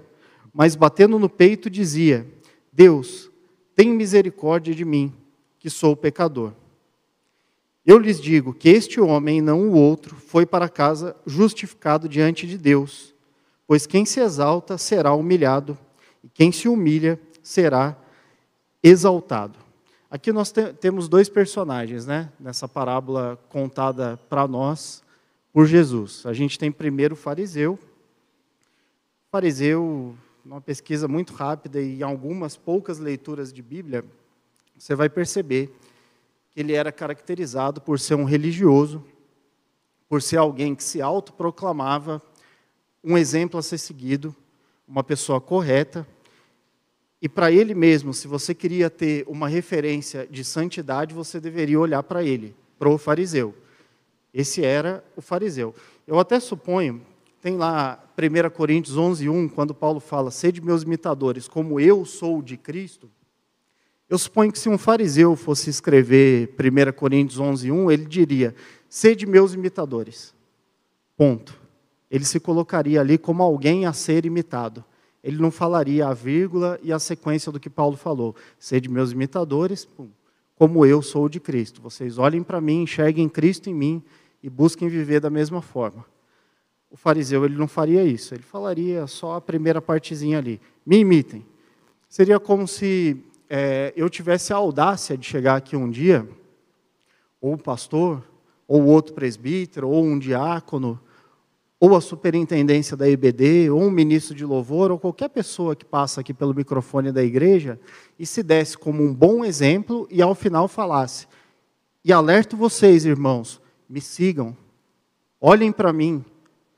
mas 0.53 0.75
batendo 0.75 1.19
no 1.19 1.29
peito 1.29 1.69
dizia: 1.69 2.27
Deus, 2.71 3.29
tem 3.75 3.89
misericórdia 3.89 4.73
de 4.73 4.85
mim, 4.85 5.13
que 5.59 5.69
sou 5.69 5.95
pecador. 5.95 6.53
Eu 7.85 7.97
lhes 7.97 8.21
digo 8.21 8.53
que 8.53 8.69
este 8.69 9.01
homem, 9.01 9.41
não 9.41 9.69
o 9.69 9.73
outro, 9.73 10.15
foi 10.15 10.45
para 10.45 10.69
casa 10.69 11.15
justificado 11.25 12.07
diante 12.07 12.45
de 12.45 12.57
Deus, 12.57 13.15
pois 13.65 13.85
quem 13.85 14.05
se 14.05 14.19
exalta 14.19 14.77
será 14.77 15.13
humilhado, 15.13 15.77
e 16.23 16.29
quem 16.29 16.51
se 16.51 16.67
humilha 16.67 17.19
será 17.41 17.97
exaltado. 18.81 19.57
Aqui 20.09 20.31
nós 20.31 20.51
te 20.51 20.73
temos 20.73 21.07
dois 21.07 21.29
personagens, 21.29 22.05
né? 22.05 22.31
Nessa 22.39 22.67
parábola 22.67 23.37
contada 23.49 24.17
para 24.29 24.47
nós 24.47 25.03
por 25.53 25.65
Jesus. 25.65 26.25
A 26.25 26.33
gente 26.33 26.57
tem 26.57 26.71
primeiro 26.71 27.13
o 27.13 27.17
fariseu. 27.17 27.73
O 27.73 29.31
fariseu, 29.31 30.15
numa 30.43 30.61
pesquisa 30.61 31.07
muito 31.07 31.33
rápida 31.33 31.79
e 31.79 31.99
em 31.99 32.03
algumas 32.03 32.57
poucas 32.57 32.97
leituras 32.97 33.53
de 33.53 33.61
Bíblia, 33.61 34.03
você 34.77 34.95
vai 34.95 35.09
perceber 35.09 35.71
que 36.49 36.59
ele 36.59 36.73
era 36.73 36.91
caracterizado 36.91 37.79
por 37.79 37.99
ser 37.99 38.15
um 38.15 38.23
religioso, 38.23 39.03
por 40.07 40.21
ser 40.21 40.37
alguém 40.37 40.73
que 40.73 40.83
se 40.83 41.01
autoproclamava 41.01 42.21
um 43.03 43.17
exemplo 43.17 43.59
a 43.59 43.63
ser 43.63 43.77
seguido, 43.77 44.35
uma 44.89 45.03
pessoa 45.03 45.39
correta, 45.39 46.05
e 47.21 47.29
para 47.29 47.51
ele 47.51 47.75
mesmo, 47.75 48.13
se 48.13 48.27
você 48.27 48.55
queria 48.55 48.89
ter 48.89 49.23
uma 49.27 49.47
referência 49.47 50.27
de 50.29 50.43
santidade, 50.43 51.13
você 51.13 51.39
deveria 51.39 51.79
olhar 51.79 52.01
para 52.01 52.23
ele, 52.23 52.55
para 52.77 52.89
o 52.89 52.97
fariseu. 52.97 53.53
Esse 54.33 54.63
era 54.63 55.03
o 55.15 55.21
fariseu. 55.21 55.75
Eu 56.07 56.17
até 56.17 56.39
suponho, 56.39 57.01
tem 57.41 57.55
lá 57.55 58.03
1 58.17 58.49
Coríntios 58.49 58.97
11, 58.97 59.29
1, 59.29 59.49
quando 59.49 59.73
Paulo 59.73 59.99
fala, 59.99 60.31
sede 60.31 60.61
meus 60.61 60.83
imitadores, 60.83 61.47
como 61.47 61.79
eu 61.79 62.05
sou 62.05 62.41
de 62.41 62.57
Cristo. 62.57 63.09
Eu 64.09 64.17
suponho 64.17 64.51
que 64.51 64.57
se 64.57 64.69
um 64.69 64.77
fariseu 64.77 65.35
fosse 65.35 65.69
escrever 65.69 66.55
1 66.57 66.93
Coríntios 66.93 67.39
11, 67.39 67.71
1, 67.71 67.91
ele 67.91 68.05
diria, 68.05 68.55
sede 68.87 69.25
meus 69.27 69.53
imitadores. 69.53 70.33
Ponto. 71.15 71.59
Ele 72.09 72.25
se 72.25 72.39
colocaria 72.39 73.01
ali 73.01 73.17
como 73.17 73.43
alguém 73.43 73.85
a 73.85 73.93
ser 73.93 74.25
imitado 74.25 74.83
ele 75.23 75.37
não 75.37 75.51
falaria 75.51 76.07
a 76.07 76.13
vírgula 76.13 76.79
e 76.81 76.93
a 76.93 76.99
sequência 76.99 77.51
do 77.51 77.59
que 77.59 77.69
Paulo 77.69 77.97
falou. 77.97 78.35
Sede 78.57 78.89
meus 78.89 79.11
imitadores, 79.11 79.87
como 80.55 80.85
eu 80.85 81.01
sou 81.01 81.27
de 81.27 81.39
Cristo. 81.39 81.81
Vocês 81.81 82.17
olhem 82.17 82.41
para 82.41 82.61
mim, 82.61 82.83
enxerguem 82.83 83.27
Cristo 83.27 83.69
em 83.69 83.73
mim 83.73 84.03
e 84.41 84.49
busquem 84.49 84.87
viver 84.87 85.19
da 85.19 85.29
mesma 85.29 85.61
forma. 85.61 86.05
O 86.89 86.97
fariseu 86.97 87.45
ele 87.45 87.57
não 87.57 87.67
faria 87.67 88.03
isso. 88.03 88.33
Ele 88.33 88.43
falaria 88.43 89.05
só 89.07 89.35
a 89.35 89.41
primeira 89.41 89.81
partezinha 89.81 90.37
ali. 90.37 90.59
Me 90.85 90.99
imitem. 90.99 91.45
Seria 92.07 92.39
como 92.39 92.67
se 92.67 93.23
é, 93.49 93.93
eu 93.95 94.09
tivesse 94.09 94.53
a 94.53 94.55
audácia 94.55 95.17
de 95.17 95.25
chegar 95.25 95.57
aqui 95.57 95.75
um 95.75 95.89
dia, 95.89 96.27
ou 97.41 97.53
o 97.53 97.57
pastor, 97.57 98.23
ou 98.67 98.85
outro 98.85 99.13
presbítero, 99.13 99.89
ou 99.89 100.03
um 100.03 100.17
diácono, 100.17 100.99
ou 101.79 101.95
a 101.95 102.01
superintendência 102.01 102.97
da 102.97 103.09
EBD, 103.09 103.69
ou 103.69 103.81
um 103.81 103.89
ministro 103.89 104.35
de 104.35 104.43
louvor, 104.43 104.91
ou 104.91 104.99
qualquer 104.99 105.29
pessoa 105.29 105.75
que 105.75 105.85
passa 105.85 106.19
aqui 106.19 106.33
pelo 106.33 106.53
microfone 106.53 107.11
da 107.11 107.23
igreja 107.23 107.79
e 108.17 108.25
se 108.25 108.43
desse 108.43 108.77
como 108.77 109.01
um 109.01 109.13
bom 109.13 109.45
exemplo 109.45 110.05
e 110.11 110.21
ao 110.21 110.35
final 110.35 110.67
falasse: 110.67 111.25
E 112.03 112.11
alerto 112.11 112.57
vocês, 112.57 113.05
irmãos, 113.05 113.61
me 113.89 114.01
sigam, 114.01 114.55
olhem 115.39 115.71
para 115.71 115.93
mim, 115.93 116.23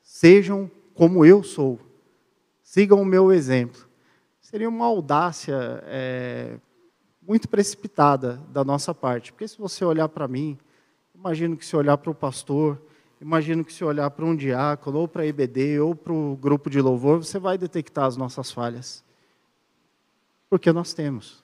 sejam 0.03 0.69
como 0.93 1.25
eu 1.25 1.41
sou, 1.41 1.79
sigam 2.61 3.01
o 3.01 3.05
meu 3.05 3.31
exemplo. 3.31 3.89
Seria 4.39 4.69
uma 4.69 4.85
audácia 4.85 5.81
é, 5.85 6.57
muito 7.25 7.49
precipitada 7.49 8.39
da 8.49 8.63
nossa 8.63 8.93
parte, 8.93 9.31
porque 9.31 9.47
se 9.47 9.57
você 9.57 9.83
olhar 9.83 10.09
para 10.09 10.27
mim, 10.27 10.59
imagino 11.15 11.57
que 11.57 11.65
se 11.65 11.75
olhar 11.75 11.97
para 11.97 12.11
o 12.11 12.15
pastor, 12.15 12.79
Imagino 13.21 13.63
que 13.63 13.71
se 13.71 13.83
olhar 13.83 14.09
para 14.09 14.25
um 14.25 14.35
diácono, 14.35 14.97
ou 14.97 15.07
para 15.07 15.21
a 15.21 15.25
IBD, 15.27 15.79
ou 15.79 15.93
para 15.93 16.11
o 16.11 16.35
grupo 16.35 16.71
de 16.71 16.81
louvor, 16.81 17.23
você 17.23 17.37
vai 17.37 17.55
detectar 17.55 18.05
as 18.05 18.17
nossas 18.17 18.51
falhas. 18.51 19.03
Porque 20.49 20.73
nós 20.73 20.91
temos. 20.91 21.43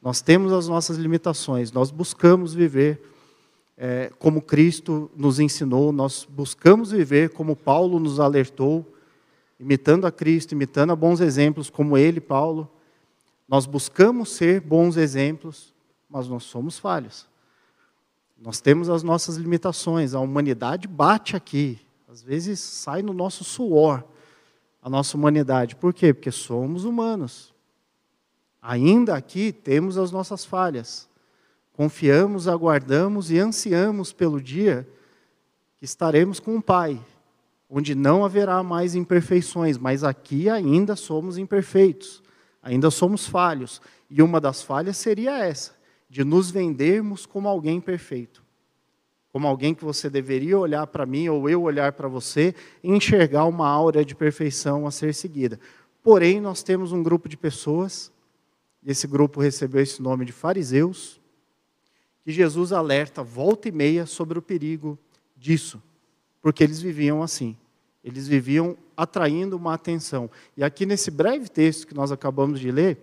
Nós 0.00 0.22
temos 0.22 0.52
as 0.54 0.68
nossas 0.68 0.96
limitações, 0.96 1.70
nós 1.70 1.90
buscamos 1.90 2.54
viver 2.54 3.02
é, 3.76 4.10
como 4.18 4.40
Cristo 4.40 5.10
nos 5.14 5.38
ensinou, 5.38 5.92
nós 5.92 6.26
buscamos 6.28 6.92
viver 6.92 7.30
como 7.30 7.54
Paulo 7.54 8.00
nos 8.00 8.18
alertou, 8.18 8.90
imitando 9.60 10.06
a 10.06 10.10
Cristo, 10.10 10.52
imitando 10.52 10.92
a 10.92 10.96
bons 10.96 11.20
exemplos 11.20 11.68
como 11.68 11.98
ele, 11.98 12.20
Paulo. 12.20 12.70
Nós 13.46 13.66
buscamos 13.66 14.30
ser 14.30 14.62
bons 14.62 14.96
exemplos, 14.96 15.74
mas 16.08 16.26
nós 16.26 16.44
somos 16.44 16.78
falhos. 16.78 17.26
Nós 18.40 18.60
temos 18.60 18.88
as 18.88 19.02
nossas 19.02 19.36
limitações, 19.36 20.14
a 20.14 20.20
humanidade 20.20 20.86
bate 20.86 21.34
aqui. 21.34 21.78
Às 22.08 22.22
vezes 22.22 22.60
sai 22.60 23.02
no 23.02 23.12
nosso 23.12 23.44
suor 23.44 24.04
a 24.82 24.88
nossa 24.88 25.16
humanidade. 25.16 25.76
Por 25.76 25.92
quê? 25.92 26.14
Porque 26.14 26.30
somos 26.30 26.84
humanos. 26.84 27.52
Ainda 28.62 29.14
aqui 29.14 29.52
temos 29.52 29.98
as 29.98 30.10
nossas 30.10 30.44
falhas. 30.44 31.08
Confiamos, 31.72 32.48
aguardamos 32.48 33.30
e 33.30 33.38
ansiamos 33.38 34.12
pelo 34.12 34.40
dia 34.40 34.88
que 35.76 35.84
estaremos 35.84 36.40
com 36.40 36.56
o 36.56 36.62
Pai, 36.62 37.00
onde 37.70 37.94
não 37.94 38.24
haverá 38.24 38.62
mais 38.62 38.94
imperfeições, 38.94 39.78
mas 39.78 40.02
aqui 40.02 40.50
ainda 40.50 40.96
somos 40.96 41.38
imperfeitos, 41.38 42.22
ainda 42.62 42.90
somos 42.90 43.26
falhos. 43.26 43.80
E 44.10 44.20
uma 44.22 44.40
das 44.40 44.62
falhas 44.62 44.96
seria 44.96 45.38
essa: 45.38 45.72
de 46.08 46.24
nos 46.24 46.50
vendermos 46.50 47.26
como 47.26 47.48
alguém 47.48 47.80
perfeito. 47.80 48.42
Como 49.30 49.46
alguém 49.46 49.74
que 49.74 49.84
você 49.84 50.08
deveria 50.08 50.58
olhar 50.58 50.86
para 50.86 51.04
mim 51.04 51.28
ou 51.28 51.48
eu 51.48 51.62
olhar 51.62 51.92
para 51.92 52.08
você 52.08 52.54
e 52.82 52.90
enxergar 52.90 53.44
uma 53.44 53.68
aura 53.68 54.04
de 54.04 54.14
perfeição 54.14 54.86
a 54.86 54.90
ser 54.90 55.14
seguida. 55.14 55.60
Porém, 56.02 56.40
nós 56.40 56.62
temos 56.62 56.92
um 56.92 57.02
grupo 57.02 57.28
de 57.28 57.36
pessoas, 57.36 58.10
e 58.82 58.90
esse 58.90 59.06
grupo 59.06 59.40
recebeu 59.40 59.82
esse 59.82 60.00
nome 60.00 60.24
de 60.24 60.32
fariseus, 60.32 61.20
que 62.24 62.32
Jesus 62.32 62.72
alerta 62.72 63.22
volta 63.22 63.68
e 63.68 63.72
meia 63.72 64.06
sobre 64.06 64.38
o 64.38 64.42
perigo 64.42 64.98
disso, 65.36 65.82
porque 66.40 66.64
eles 66.64 66.80
viviam 66.80 67.22
assim. 67.22 67.56
Eles 68.02 68.26
viviam 68.26 68.76
atraindo 68.96 69.56
uma 69.56 69.74
atenção. 69.74 70.30
E 70.56 70.64
aqui 70.64 70.86
nesse 70.86 71.10
breve 71.10 71.48
texto 71.48 71.86
que 71.86 71.94
nós 71.94 72.10
acabamos 72.10 72.58
de 72.60 72.70
ler, 72.70 72.98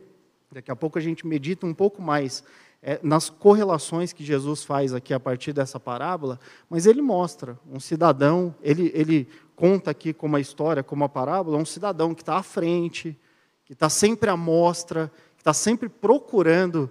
daqui 0.51 0.71
a 0.71 0.75
pouco 0.75 0.97
a 0.97 1.01
gente 1.01 1.27
medita 1.27 1.65
um 1.65 1.73
pouco 1.73 2.01
mais 2.01 2.43
é, 2.87 2.99
nas 3.01 3.31
correlações 3.31 4.13
que 4.13 4.23
Jesus 4.23 4.63
faz 4.63 4.93
aqui 4.93 5.11
a 5.11 5.19
partir 5.19 5.51
dessa 5.51 5.79
parábola, 5.79 6.39
mas 6.69 6.85
ele 6.85 7.01
mostra 7.01 7.57
um 7.67 7.79
cidadão, 7.79 8.53
ele, 8.61 8.91
ele 8.93 9.27
conta 9.55 9.89
aqui 9.89 10.13
como 10.13 10.35
a 10.35 10.39
história, 10.39 10.83
como 10.83 11.03
a 11.03 11.09
parábola, 11.09 11.57
um 11.57 11.65
cidadão 11.65 12.13
que 12.13 12.21
está 12.21 12.37
à 12.37 12.43
frente, 12.43 13.17
que 13.63 13.73
está 13.73 13.89
sempre 13.89 14.29
à 14.29 14.37
mostra, 14.37 15.11
que 15.35 15.41
está 15.41 15.51
sempre 15.51 15.89
procurando, 15.89 16.87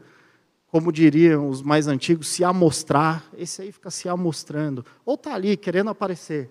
como 0.66 0.90
diriam 0.90 1.48
os 1.48 1.62
mais 1.62 1.86
antigos, 1.86 2.26
se 2.26 2.42
amostrar. 2.42 3.24
Esse 3.38 3.62
aí 3.62 3.70
fica 3.70 3.88
se 3.88 4.08
amostrando. 4.08 4.84
Ou 5.06 5.14
está 5.14 5.32
ali 5.32 5.56
querendo 5.56 5.90
aparecer, 5.90 6.50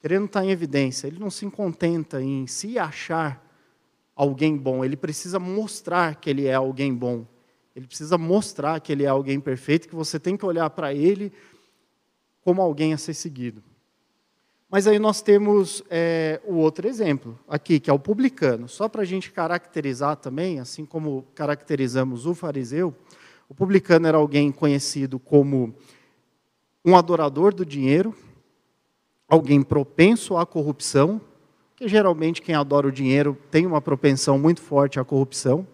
querendo 0.00 0.26
estar 0.26 0.42
tá 0.42 0.46
em 0.46 0.50
evidência. 0.50 1.08
Ele 1.08 1.18
não 1.18 1.28
se 1.28 1.44
contenta 1.50 2.22
em 2.22 2.46
se 2.46 2.78
achar 2.78 3.44
alguém 4.14 4.56
bom, 4.56 4.84
ele 4.84 4.96
precisa 4.96 5.40
mostrar 5.40 6.14
que 6.14 6.30
ele 6.30 6.46
é 6.46 6.54
alguém 6.54 6.94
bom. 6.94 7.26
Ele 7.80 7.86
precisa 7.86 8.18
mostrar 8.18 8.78
que 8.78 8.92
ele 8.92 9.04
é 9.04 9.06
alguém 9.06 9.40
perfeito, 9.40 9.88
que 9.88 9.94
você 9.94 10.20
tem 10.20 10.36
que 10.36 10.44
olhar 10.44 10.68
para 10.68 10.92
ele 10.92 11.32
como 12.42 12.60
alguém 12.60 12.92
a 12.92 12.98
ser 12.98 13.14
seguido. 13.14 13.62
Mas 14.68 14.86
aí 14.86 14.98
nós 14.98 15.22
temos 15.22 15.82
é, 15.88 16.42
o 16.44 16.56
outro 16.56 16.86
exemplo 16.86 17.38
aqui, 17.48 17.80
que 17.80 17.88
é 17.88 17.92
o 17.92 17.98
publicano. 17.98 18.68
Só 18.68 18.86
para 18.86 19.00
a 19.00 19.04
gente 19.06 19.32
caracterizar 19.32 20.16
também, 20.16 20.60
assim 20.60 20.84
como 20.84 21.24
caracterizamos 21.34 22.26
o 22.26 22.34
fariseu, 22.34 22.94
o 23.48 23.54
publicano 23.54 24.06
era 24.06 24.18
alguém 24.18 24.52
conhecido 24.52 25.18
como 25.18 25.74
um 26.84 26.94
adorador 26.94 27.54
do 27.54 27.64
dinheiro, 27.64 28.14
alguém 29.26 29.62
propenso 29.62 30.36
à 30.36 30.44
corrupção, 30.44 31.18
que 31.74 31.88
geralmente 31.88 32.42
quem 32.42 32.54
adora 32.54 32.88
o 32.88 32.92
dinheiro 32.92 33.38
tem 33.50 33.64
uma 33.64 33.80
propensão 33.80 34.38
muito 34.38 34.60
forte 34.60 35.00
à 35.00 35.04
corrupção 35.04 35.66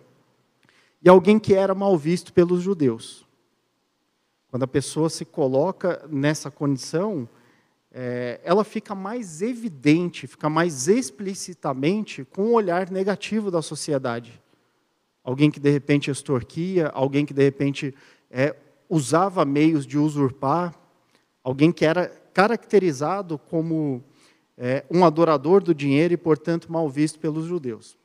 e 1.02 1.08
alguém 1.08 1.38
que 1.38 1.54
era 1.54 1.74
mal 1.74 1.96
visto 1.96 2.32
pelos 2.32 2.62
judeus. 2.62 3.26
Quando 4.48 4.62
a 4.62 4.68
pessoa 4.68 5.10
se 5.10 5.24
coloca 5.24 6.04
nessa 6.08 6.50
condição, 6.50 7.28
é, 7.90 8.40
ela 8.44 8.64
fica 8.64 8.94
mais 8.94 9.42
evidente, 9.42 10.26
fica 10.26 10.48
mais 10.48 10.88
explicitamente 10.88 12.24
com 12.24 12.42
o 12.42 12.52
olhar 12.52 12.90
negativo 12.90 13.50
da 13.50 13.62
sociedade. 13.62 14.40
Alguém 15.24 15.50
que 15.50 15.58
de 15.58 15.70
repente 15.70 16.10
extorquia, 16.10 16.88
alguém 16.88 17.26
que 17.26 17.34
de 17.34 17.42
repente 17.42 17.94
é, 18.30 18.54
usava 18.88 19.44
meios 19.44 19.86
de 19.86 19.98
usurpar, 19.98 20.74
alguém 21.42 21.72
que 21.72 21.84
era 21.84 22.08
caracterizado 22.32 23.38
como 23.38 24.04
é, 24.56 24.84
um 24.90 25.04
adorador 25.04 25.62
do 25.62 25.74
dinheiro 25.74 26.14
e, 26.14 26.16
portanto, 26.16 26.70
mal 26.70 26.88
visto 26.88 27.18
pelos 27.18 27.46
judeus. 27.46 27.96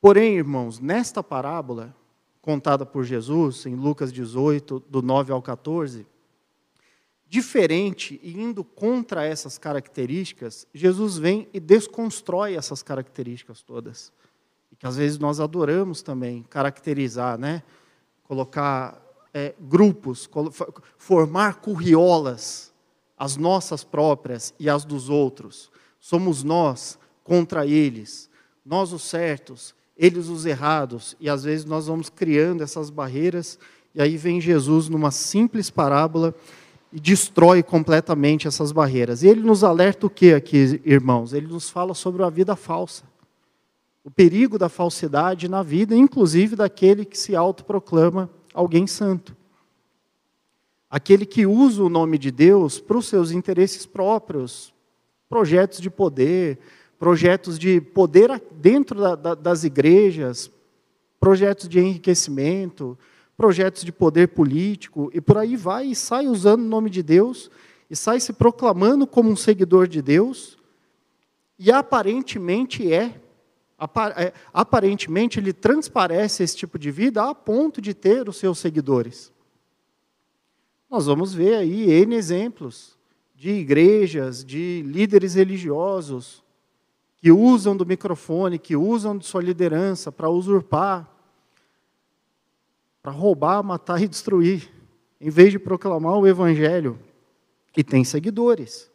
Porém, 0.00 0.36
irmãos, 0.36 0.78
nesta 0.78 1.22
parábola 1.22 1.94
contada 2.40 2.86
por 2.86 3.04
Jesus, 3.04 3.66
em 3.66 3.74
Lucas 3.74 4.12
18, 4.12 4.84
do 4.88 5.02
9 5.02 5.32
ao 5.32 5.42
14, 5.42 6.06
diferente 7.26 8.18
e 8.22 8.40
indo 8.40 8.64
contra 8.64 9.24
essas 9.24 9.58
características, 9.58 10.66
Jesus 10.72 11.18
vem 11.18 11.48
e 11.52 11.60
desconstrói 11.60 12.54
essas 12.54 12.82
características 12.82 13.60
todas. 13.60 14.12
E 14.72 14.76
que 14.76 14.86
às 14.86 14.96
vezes 14.96 15.18
nós 15.18 15.40
adoramos 15.40 16.00
também 16.00 16.42
caracterizar, 16.44 17.36
né? 17.36 17.62
Colocar 18.22 19.02
é, 19.34 19.54
grupos, 19.60 20.28
formar 20.96 21.56
curriolas, 21.56 22.72
as 23.16 23.36
nossas 23.36 23.82
próprias 23.82 24.54
e 24.58 24.70
as 24.70 24.84
dos 24.84 25.08
outros. 25.08 25.70
Somos 25.98 26.44
nós 26.44 26.98
contra 27.24 27.66
eles, 27.66 28.30
nós 28.64 28.92
os 28.92 29.02
certos, 29.02 29.74
eles 29.98 30.28
os 30.28 30.46
errados, 30.46 31.16
e 31.18 31.28
às 31.28 31.42
vezes 31.42 31.64
nós 31.64 31.88
vamos 31.88 32.08
criando 32.08 32.62
essas 32.62 32.88
barreiras, 32.88 33.58
e 33.94 34.00
aí 34.00 34.16
vem 34.16 34.40
Jesus 34.40 34.88
numa 34.88 35.10
simples 35.10 35.70
parábola 35.70 36.32
e 36.92 37.00
destrói 37.00 37.62
completamente 37.62 38.46
essas 38.46 38.70
barreiras. 38.70 39.22
E 39.22 39.26
ele 39.26 39.40
nos 39.40 39.64
alerta 39.64 40.06
o 40.06 40.10
que 40.10 40.32
aqui, 40.32 40.80
irmãos? 40.84 41.32
Ele 41.32 41.48
nos 41.48 41.68
fala 41.68 41.94
sobre 41.94 42.22
a 42.22 42.30
vida 42.30 42.54
falsa. 42.54 43.02
O 44.04 44.10
perigo 44.10 44.56
da 44.56 44.68
falsidade 44.68 45.48
na 45.48 45.62
vida, 45.62 45.94
inclusive 45.94 46.54
daquele 46.54 47.04
que 47.04 47.18
se 47.18 47.34
autoproclama 47.34 48.30
alguém 48.54 48.86
santo. 48.86 49.36
Aquele 50.88 51.26
que 51.26 51.44
usa 51.44 51.82
o 51.82 51.90
nome 51.90 52.16
de 52.16 52.30
Deus 52.30 52.80
para 52.80 52.96
os 52.96 53.06
seus 53.06 53.30
interesses 53.32 53.84
próprios, 53.84 54.72
projetos 55.28 55.80
de 55.80 55.90
poder, 55.90 56.58
projetos 56.98 57.58
de 57.58 57.80
poder 57.80 58.42
dentro 58.52 59.00
da, 59.00 59.14
da, 59.14 59.34
das 59.34 59.64
igrejas, 59.64 60.50
projetos 61.20 61.68
de 61.68 61.78
enriquecimento, 61.78 62.98
projetos 63.36 63.84
de 63.84 63.92
poder 63.92 64.28
político, 64.28 65.10
e 65.14 65.20
por 65.20 65.38
aí 65.38 65.56
vai 65.56 65.86
e 65.86 65.94
sai 65.94 66.26
usando 66.26 66.62
o 66.62 66.68
nome 66.68 66.90
de 66.90 67.02
Deus, 67.02 67.50
e 67.88 67.94
sai 67.94 68.18
se 68.18 68.32
proclamando 68.32 69.06
como 69.06 69.30
um 69.30 69.36
seguidor 69.36 69.86
de 69.86 70.02
Deus, 70.02 70.58
e 71.58 71.70
aparentemente 71.70 72.92
é, 72.92 73.20
é 74.16 74.32
aparentemente 74.52 75.38
ele 75.38 75.52
transparece 75.52 76.42
esse 76.42 76.56
tipo 76.56 76.78
de 76.78 76.90
vida 76.90 77.28
a 77.28 77.34
ponto 77.34 77.80
de 77.80 77.94
ter 77.94 78.28
os 78.28 78.36
seus 78.36 78.58
seguidores. 78.58 79.32
Nós 80.90 81.06
vamos 81.06 81.32
ver 81.32 81.54
aí 81.54 81.90
N 81.90 82.14
exemplos 82.14 82.96
de 83.36 83.50
igrejas, 83.50 84.44
de 84.44 84.82
líderes 84.84 85.34
religiosos, 85.34 86.42
que 87.20 87.32
usam 87.32 87.76
do 87.76 87.84
microfone, 87.84 88.58
que 88.58 88.76
usam 88.76 89.18
de 89.18 89.26
sua 89.26 89.42
liderança 89.42 90.12
para 90.12 90.30
usurpar, 90.30 91.08
para 93.02 93.12
roubar, 93.12 93.62
matar 93.62 94.00
e 94.00 94.08
destruir, 94.08 94.70
em 95.20 95.30
vez 95.30 95.50
de 95.50 95.58
proclamar 95.58 96.16
o 96.16 96.26
evangelho. 96.26 96.98
E 97.76 97.82
tem 97.82 98.04
seguidores. 98.04 98.90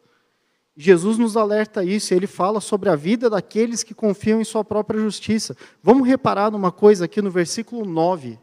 Jesus 0.76 1.18
nos 1.18 1.38
alerta 1.38 1.84
isso, 1.84 2.14
ele 2.14 2.26
fala 2.26 2.60
sobre 2.60 2.90
a 2.90 2.96
vida 2.96 3.30
daqueles 3.30 3.84
que 3.84 3.94
confiam 3.94 4.42
em 4.42 4.44
sua 4.44 4.64
própria 4.64 5.00
justiça. 5.00 5.56
Vamos 5.82 6.08
reparar 6.08 6.50
numa 6.50 6.72
coisa 6.72 7.06
aqui 7.06 7.22
no 7.22 7.30
versículo 7.30 7.86
9, 7.86 8.40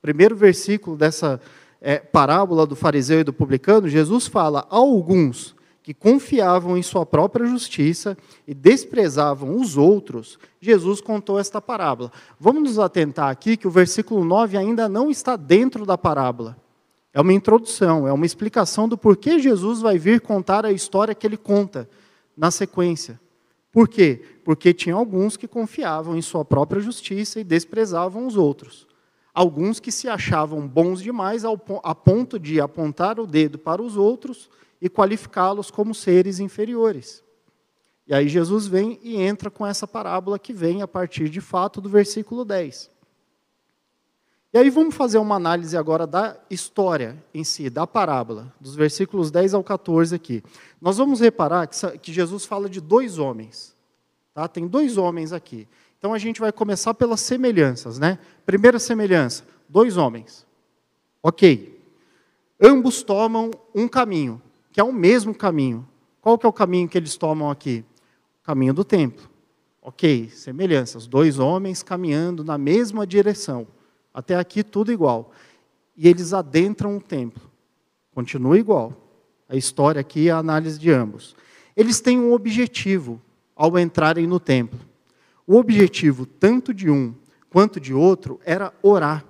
primeiro 0.00 0.36
versículo 0.36 0.96
dessa 0.96 1.40
é, 1.80 1.98
parábola 1.98 2.66
do 2.66 2.76
fariseu 2.76 3.20
e 3.20 3.24
do 3.24 3.32
publicano. 3.32 3.88
Jesus 3.88 4.26
fala: 4.26 4.60
a 4.70 4.76
alguns 4.76 5.53
que 5.84 5.92
confiavam 5.92 6.78
em 6.78 6.82
sua 6.82 7.04
própria 7.04 7.44
justiça 7.44 8.16
e 8.48 8.54
desprezavam 8.54 9.54
os 9.60 9.76
outros, 9.76 10.38
Jesus 10.58 10.98
contou 10.98 11.38
esta 11.38 11.60
parábola. 11.60 12.10
Vamos 12.40 12.62
nos 12.62 12.78
atentar 12.78 13.28
aqui 13.28 13.54
que 13.54 13.68
o 13.68 13.70
versículo 13.70 14.24
9 14.24 14.56
ainda 14.56 14.88
não 14.88 15.10
está 15.10 15.36
dentro 15.36 15.84
da 15.84 15.98
parábola. 15.98 16.56
É 17.12 17.20
uma 17.20 17.34
introdução, 17.34 18.08
é 18.08 18.12
uma 18.14 18.24
explicação 18.24 18.88
do 18.88 18.96
porquê 18.96 19.38
Jesus 19.38 19.82
vai 19.82 19.98
vir 19.98 20.22
contar 20.22 20.64
a 20.64 20.72
história 20.72 21.14
que 21.14 21.26
ele 21.26 21.36
conta 21.36 21.86
na 22.34 22.50
sequência. 22.50 23.20
Por 23.70 23.86
quê? 23.86 24.24
Porque 24.42 24.72
tinha 24.72 24.94
alguns 24.94 25.36
que 25.36 25.46
confiavam 25.46 26.16
em 26.16 26.22
sua 26.22 26.46
própria 26.46 26.80
justiça 26.80 27.40
e 27.40 27.44
desprezavam 27.44 28.26
os 28.26 28.38
outros. 28.38 28.86
Alguns 29.34 29.80
que 29.80 29.92
se 29.92 30.08
achavam 30.08 30.66
bons 30.66 31.02
demais 31.02 31.44
a 31.44 31.94
ponto 31.94 32.38
de 32.38 32.58
apontar 32.58 33.20
o 33.20 33.26
dedo 33.26 33.58
para 33.58 33.82
os 33.82 33.98
outros 33.98 34.48
e 34.84 34.88
qualificá-los 34.90 35.70
como 35.70 35.94
seres 35.94 36.38
inferiores. 36.40 37.24
E 38.06 38.12
aí 38.12 38.28
Jesus 38.28 38.66
vem 38.66 39.00
e 39.02 39.16
entra 39.16 39.50
com 39.50 39.64
essa 39.64 39.88
parábola 39.88 40.38
que 40.38 40.52
vem 40.52 40.82
a 40.82 40.86
partir 40.86 41.30
de 41.30 41.40
fato 41.40 41.80
do 41.80 41.88
versículo 41.88 42.44
10. 42.44 42.90
E 44.52 44.58
aí 44.58 44.68
vamos 44.68 44.94
fazer 44.94 45.16
uma 45.16 45.36
análise 45.36 45.74
agora 45.74 46.06
da 46.06 46.36
história 46.50 47.16
em 47.32 47.42
si, 47.42 47.70
da 47.70 47.86
parábola, 47.86 48.52
dos 48.60 48.74
versículos 48.74 49.30
10 49.30 49.54
ao 49.54 49.64
14 49.64 50.14
aqui. 50.14 50.44
Nós 50.78 50.98
vamos 50.98 51.18
reparar 51.18 51.66
que 51.66 52.12
Jesus 52.12 52.44
fala 52.44 52.68
de 52.68 52.78
dois 52.78 53.18
homens. 53.18 53.74
Tá? 54.34 54.46
Tem 54.46 54.68
dois 54.68 54.98
homens 54.98 55.32
aqui. 55.32 55.66
Então 55.98 56.12
a 56.12 56.18
gente 56.18 56.42
vai 56.42 56.52
começar 56.52 56.92
pelas 56.92 57.22
semelhanças, 57.22 57.98
né? 57.98 58.18
Primeira 58.44 58.78
semelhança, 58.78 59.44
dois 59.66 59.96
homens. 59.96 60.46
Ok. 61.22 61.82
Ambos 62.60 63.02
tomam 63.02 63.50
um 63.74 63.88
caminho 63.88 64.42
que 64.74 64.80
é 64.80 64.84
o 64.84 64.92
mesmo 64.92 65.32
caminho. 65.32 65.86
Qual 66.20 66.36
que 66.36 66.44
é 66.44 66.48
o 66.48 66.52
caminho 66.52 66.88
que 66.88 66.98
eles 66.98 67.16
tomam 67.16 67.48
aqui? 67.48 67.84
O 68.42 68.44
caminho 68.44 68.74
do 68.74 68.82
templo. 68.82 69.30
Ok, 69.80 70.28
semelhanças. 70.30 71.06
Dois 71.06 71.38
homens 71.38 71.80
caminhando 71.80 72.42
na 72.42 72.58
mesma 72.58 73.06
direção. 73.06 73.68
Até 74.12 74.34
aqui 74.34 74.64
tudo 74.64 74.90
igual. 74.90 75.30
E 75.96 76.08
eles 76.08 76.32
adentram 76.32 76.96
o 76.96 77.00
templo. 77.00 77.48
Continua 78.12 78.58
igual. 78.58 78.92
A 79.48 79.54
história 79.54 80.00
aqui 80.00 80.26
é 80.28 80.32
a 80.32 80.38
análise 80.38 80.76
de 80.76 80.90
ambos. 80.90 81.36
Eles 81.76 82.00
têm 82.00 82.18
um 82.18 82.32
objetivo 82.32 83.22
ao 83.54 83.78
entrarem 83.78 84.26
no 84.26 84.40
templo. 84.40 84.80
O 85.46 85.54
objetivo, 85.54 86.26
tanto 86.26 86.74
de 86.74 86.90
um 86.90 87.14
quanto 87.48 87.78
de 87.78 87.94
outro, 87.94 88.40
era 88.44 88.74
orar. 88.82 89.24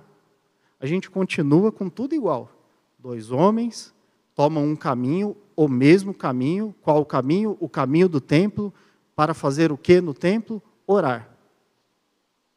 A 0.79 0.87
gente 0.87 1.07
continua 1.07 1.71
com 1.71 1.87
tudo 1.87 2.15
igual. 2.15 2.49
Dois 2.97 3.29
homens 3.29 3.93
tomam 4.35 4.63
um 4.63 4.75
caminho, 4.75 5.35
o 5.55 5.67
mesmo 5.67 6.13
caminho. 6.13 6.75
Qual 6.81 7.01
o 7.01 7.05
caminho? 7.05 7.57
O 7.59 7.69
caminho 7.69 8.09
do 8.09 8.19
templo. 8.19 8.73
Para 9.15 9.33
fazer 9.33 9.71
o 9.71 9.77
que 9.77 10.01
no 10.01 10.13
templo? 10.13 10.61
Orar. 10.85 11.29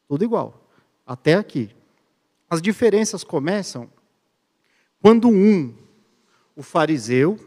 Tudo 0.07 0.23
igual. 0.23 0.69
Até 1.07 1.35
aqui. 1.35 1.69
As 2.49 2.61
diferenças 2.61 3.23
começam 3.23 3.89
quando 5.01 5.29
um, 5.29 5.73
o 6.55 6.61
fariseu, 6.61 7.39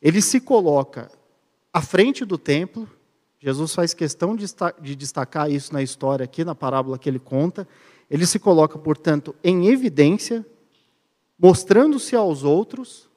ele 0.00 0.22
se 0.22 0.40
coloca 0.40 1.10
à 1.70 1.82
frente 1.82 2.24
do 2.24 2.38
templo. 2.38 2.88
Jesus 3.38 3.74
faz 3.74 3.92
questão 3.92 4.34
de 4.34 4.96
destacar 4.96 5.50
isso 5.50 5.72
na 5.72 5.82
história 5.82 6.24
aqui, 6.24 6.44
na 6.44 6.54
parábola 6.54 6.98
que 6.98 7.08
ele 7.08 7.18
conta. 7.18 7.68
Ele 8.10 8.26
se 8.26 8.38
coloca, 8.38 8.78
portanto, 8.78 9.34
em 9.44 9.66
evidência, 9.68 10.46
mostrando-se 11.38 12.16
aos 12.16 12.42
outros 12.42 13.07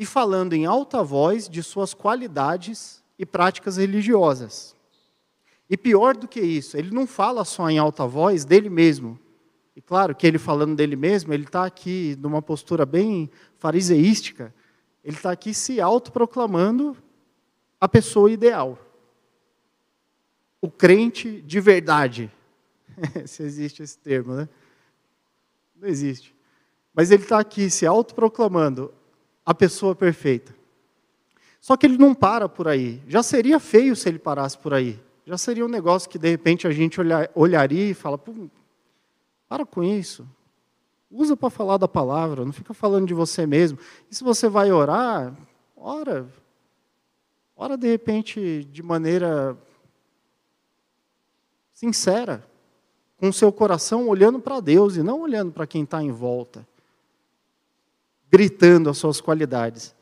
e 0.00 0.06
falando 0.06 0.54
em 0.54 0.64
alta 0.64 1.02
voz 1.02 1.46
de 1.46 1.62
suas 1.62 1.92
qualidades 1.92 3.04
e 3.18 3.26
práticas 3.26 3.76
religiosas. 3.76 4.74
E 5.68 5.76
pior 5.76 6.16
do 6.16 6.26
que 6.26 6.40
isso, 6.40 6.74
ele 6.78 6.90
não 6.90 7.06
fala 7.06 7.44
só 7.44 7.68
em 7.68 7.76
alta 7.78 8.06
voz 8.06 8.46
dele 8.46 8.70
mesmo. 8.70 9.20
E 9.76 9.82
claro 9.82 10.14
que 10.14 10.26
ele 10.26 10.38
falando 10.38 10.74
dele 10.74 10.96
mesmo, 10.96 11.34
ele 11.34 11.44
está 11.44 11.66
aqui 11.66 12.16
numa 12.18 12.40
postura 12.40 12.86
bem 12.86 13.30
fariseística, 13.58 14.54
ele 15.04 15.18
está 15.18 15.32
aqui 15.32 15.52
se 15.52 15.82
autoproclamando 15.82 16.96
a 17.78 17.86
pessoa 17.86 18.32
ideal. 18.32 18.78
O 20.62 20.70
crente 20.70 21.42
de 21.42 21.60
verdade. 21.60 22.32
se 23.26 23.42
existe 23.42 23.82
esse 23.82 23.98
termo, 23.98 24.32
né? 24.32 24.48
Não 25.76 25.86
existe. 25.86 26.34
Mas 26.94 27.10
ele 27.10 27.22
está 27.22 27.38
aqui 27.38 27.68
se 27.68 27.84
autoproclamando 27.84 28.94
a 29.50 29.54
pessoa 29.54 29.96
perfeita. 29.96 30.54
Só 31.60 31.76
que 31.76 31.84
ele 31.84 31.98
não 31.98 32.14
para 32.14 32.48
por 32.48 32.68
aí. 32.68 33.02
Já 33.08 33.20
seria 33.20 33.58
feio 33.58 33.96
se 33.96 34.08
ele 34.08 34.18
parasse 34.20 34.56
por 34.56 34.72
aí. 34.72 34.96
Já 35.26 35.36
seria 35.36 35.66
um 35.66 35.68
negócio 35.68 36.08
que 36.08 36.20
de 36.20 36.30
repente 36.30 36.68
a 36.68 36.70
gente 36.70 37.00
olhar, 37.00 37.28
olharia 37.34 37.90
e 37.90 37.92
fala: 37.92 38.16
para 39.48 39.66
com 39.66 39.82
isso. 39.82 40.24
Usa 41.10 41.36
para 41.36 41.50
falar 41.50 41.78
da 41.78 41.88
palavra, 41.88 42.44
não 42.44 42.52
fica 42.52 42.72
falando 42.72 43.08
de 43.08 43.12
você 43.14 43.44
mesmo. 43.44 43.76
E 44.08 44.14
se 44.14 44.22
você 44.22 44.48
vai 44.48 44.70
orar, 44.70 45.36
ora. 45.76 46.28
Ora 47.56 47.76
de 47.76 47.88
repente 47.88 48.64
de 48.70 48.84
maneira 48.84 49.58
sincera, 51.74 52.46
com 53.16 53.30
o 53.30 53.32
seu 53.32 53.50
coração 53.50 54.06
olhando 54.06 54.38
para 54.38 54.60
Deus 54.60 54.94
e 54.94 55.02
não 55.02 55.20
olhando 55.20 55.50
para 55.50 55.66
quem 55.66 55.82
está 55.82 56.00
em 56.00 56.12
volta 56.12 56.64
gritando 58.30 58.88
as 58.88 58.98
suas 58.98 59.20
qualidades. 59.20 59.94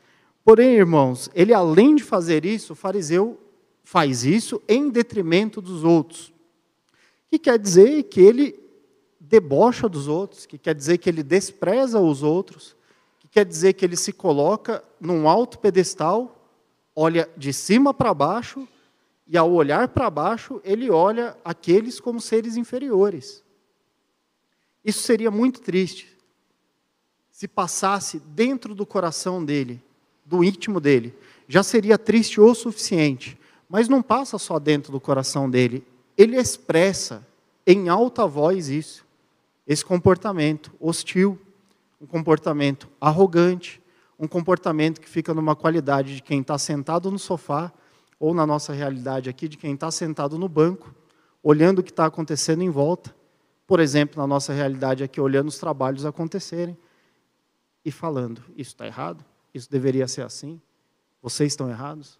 Porém, 0.43 0.75
irmãos, 0.75 1.29
ele 1.33 1.53
além 1.53 1.95
de 1.95 2.03
fazer 2.03 2.45
isso, 2.45 2.73
o 2.73 2.75
fariseu 2.75 3.39
faz 3.83 4.23
isso 4.23 4.61
em 4.67 4.89
detrimento 4.89 5.61
dos 5.61 5.83
outros. 5.83 6.31
Que 7.29 7.39
quer 7.39 7.57
dizer 7.57 8.03
que 8.03 8.21
ele 8.21 8.59
debocha 9.19 9.87
dos 9.89 10.07
outros, 10.07 10.45
que 10.45 10.57
quer 10.57 10.73
dizer 10.73 10.97
que 10.97 11.09
ele 11.09 11.23
despreza 11.23 11.99
os 11.99 12.23
outros, 12.23 12.75
que 13.19 13.27
quer 13.27 13.45
dizer 13.45 13.73
que 13.73 13.85
ele 13.85 13.95
se 13.95 14.11
coloca 14.11 14.83
num 14.99 15.27
alto 15.27 15.59
pedestal, 15.59 16.51
olha 16.95 17.29
de 17.37 17.53
cima 17.53 17.93
para 17.93 18.13
baixo 18.13 18.67
E 19.31 19.37
ao 19.37 19.51
olhar 19.51 19.89
para 19.89 20.09
baixo, 20.09 20.59
ele 20.63 20.89
olha 20.89 21.37
aqueles 21.45 21.99
como 21.99 22.19
seres 22.19 22.57
inferiores. 22.57 23.43
Isso 24.83 25.03
seria 25.03 25.29
muito 25.29 25.61
triste 25.61 26.18
se 27.39 27.47
passasse 27.47 28.19
dentro 28.19 28.75
do 28.75 28.85
coração 28.85 29.45
dele, 29.45 29.81
do 30.25 30.43
íntimo 30.43 30.77
dele. 30.81 31.17
Já 31.47 31.63
seria 31.63 31.97
triste 31.97 32.41
o 32.41 32.53
suficiente. 32.53 33.39
Mas 33.69 33.87
não 33.87 34.01
passa 34.01 34.37
só 34.37 34.59
dentro 34.59 34.91
do 34.91 34.99
coração 34.99 35.49
dele. 35.49 35.87
Ele 36.17 36.35
expressa 36.35 37.25
em 37.65 37.87
alta 37.87 38.27
voz 38.27 38.67
isso. 38.67 39.05
Esse 39.65 39.85
comportamento 39.85 40.69
hostil, 40.81 41.39
um 42.01 42.05
comportamento 42.05 42.89
arrogante, 42.99 43.81
um 44.19 44.27
comportamento 44.27 44.99
que 44.99 45.07
fica 45.07 45.33
numa 45.33 45.55
qualidade 45.55 46.17
de 46.17 46.21
quem 46.21 46.41
está 46.41 46.57
sentado 46.57 47.09
no 47.09 47.17
sofá, 47.17 47.71
ou 48.19 48.33
na 48.33 48.45
nossa 48.45 48.73
realidade 48.73 49.29
aqui, 49.29 49.47
de 49.47 49.55
quem 49.55 49.75
está 49.75 49.89
sentado 49.89 50.37
no 50.37 50.49
banco, 50.49 50.93
olhando 51.41 51.79
o 51.79 51.83
que 51.83 51.91
está 51.91 52.05
acontecendo 52.05 52.63
em 52.63 52.69
volta. 52.69 53.15
Por 53.65 53.79
exemplo, 53.79 54.21
na 54.21 54.27
nossa 54.27 54.51
realidade 54.51 55.05
aqui, 55.05 55.21
olhando 55.21 55.47
os 55.47 55.57
trabalhos 55.57 56.05
acontecerem 56.05 56.77
e 57.83 57.91
falando: 57.91 58.41
Isso 58.55 58.71
está 58.71 58.85
errado? 58.85 59.23
Isso 59.53 59.69
deveria 59.69 60.07
ser 60.07 60.21
assim? 60.21 60.61
Vocês 61.21 61.53
estão 61.53 61.69
errados? 61.69 62.19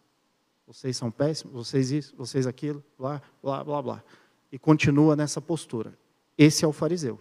Vocês 0.68 0.96
são 0.96 1.10
péssimos? 1.10 1.54
Vocês 1.54 1.92
isso? 1.92 2.14
Vocês 2.16 2.46
aquilo? 2.46 2.84
Blá, 2.98 3.22
blá, 3.42 3.64
blá, 3.64 3.82
blá. 3.82 4.04
E 4.52 4.60
continua 4.60 5.16
nessa 5.16 5.42
postura. 5.42 5.98
Esse 6.38 6.64
é 6.64 6.68
o 6.68 6.72
fariseu. 6.72 7.20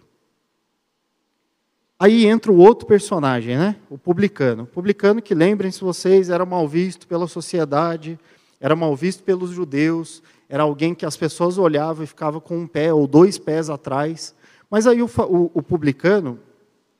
Aí 1.97 2.25
entra 2.25 2.51
o 2.51 2.57
outro 2.57 2.87
personagem, 2.87 3.57
né? 3.57 3.75
O 3.89 3.97
publicano. 3.97 4.63
O 4.63 4.67
publicano 4.67 5.21
que, 5.21 5.35
lembrem-se 5.35 5.81
vocês, 5.81 6.29
era 6.29 6.45
mal 6.45 6.67
visto 6.67 7.05
pela 7.05 7.27
sociedade, 7.27 8.17
era 8.59 8.75
mal 8.75 8.95
visto 8.95 9.23
pelos 9.23 9.49
judeus, 9.49 10.23
era 10.47 10.63
alguém 10.63 10.95
que 10.95 11.05
as 11.05 11.17
pessoas 11.17 11.57
olhavam 11.57 12.03
e 12.03 12.07
ficavam 12.07 12.39
com 12.39 12.57
um 12.57 12.67
pé 12.67 12.93
ou 12.93 13.05
dois 13.05 13.37
pés 13.37 13.69
atrás. 13.69 14.33
Mas 14.69 14.87
aí 14.87 15.01
o, 15.01 15.07
o, 15.07 15.51
o 15.53 15.61
publicano, 15.61 16.39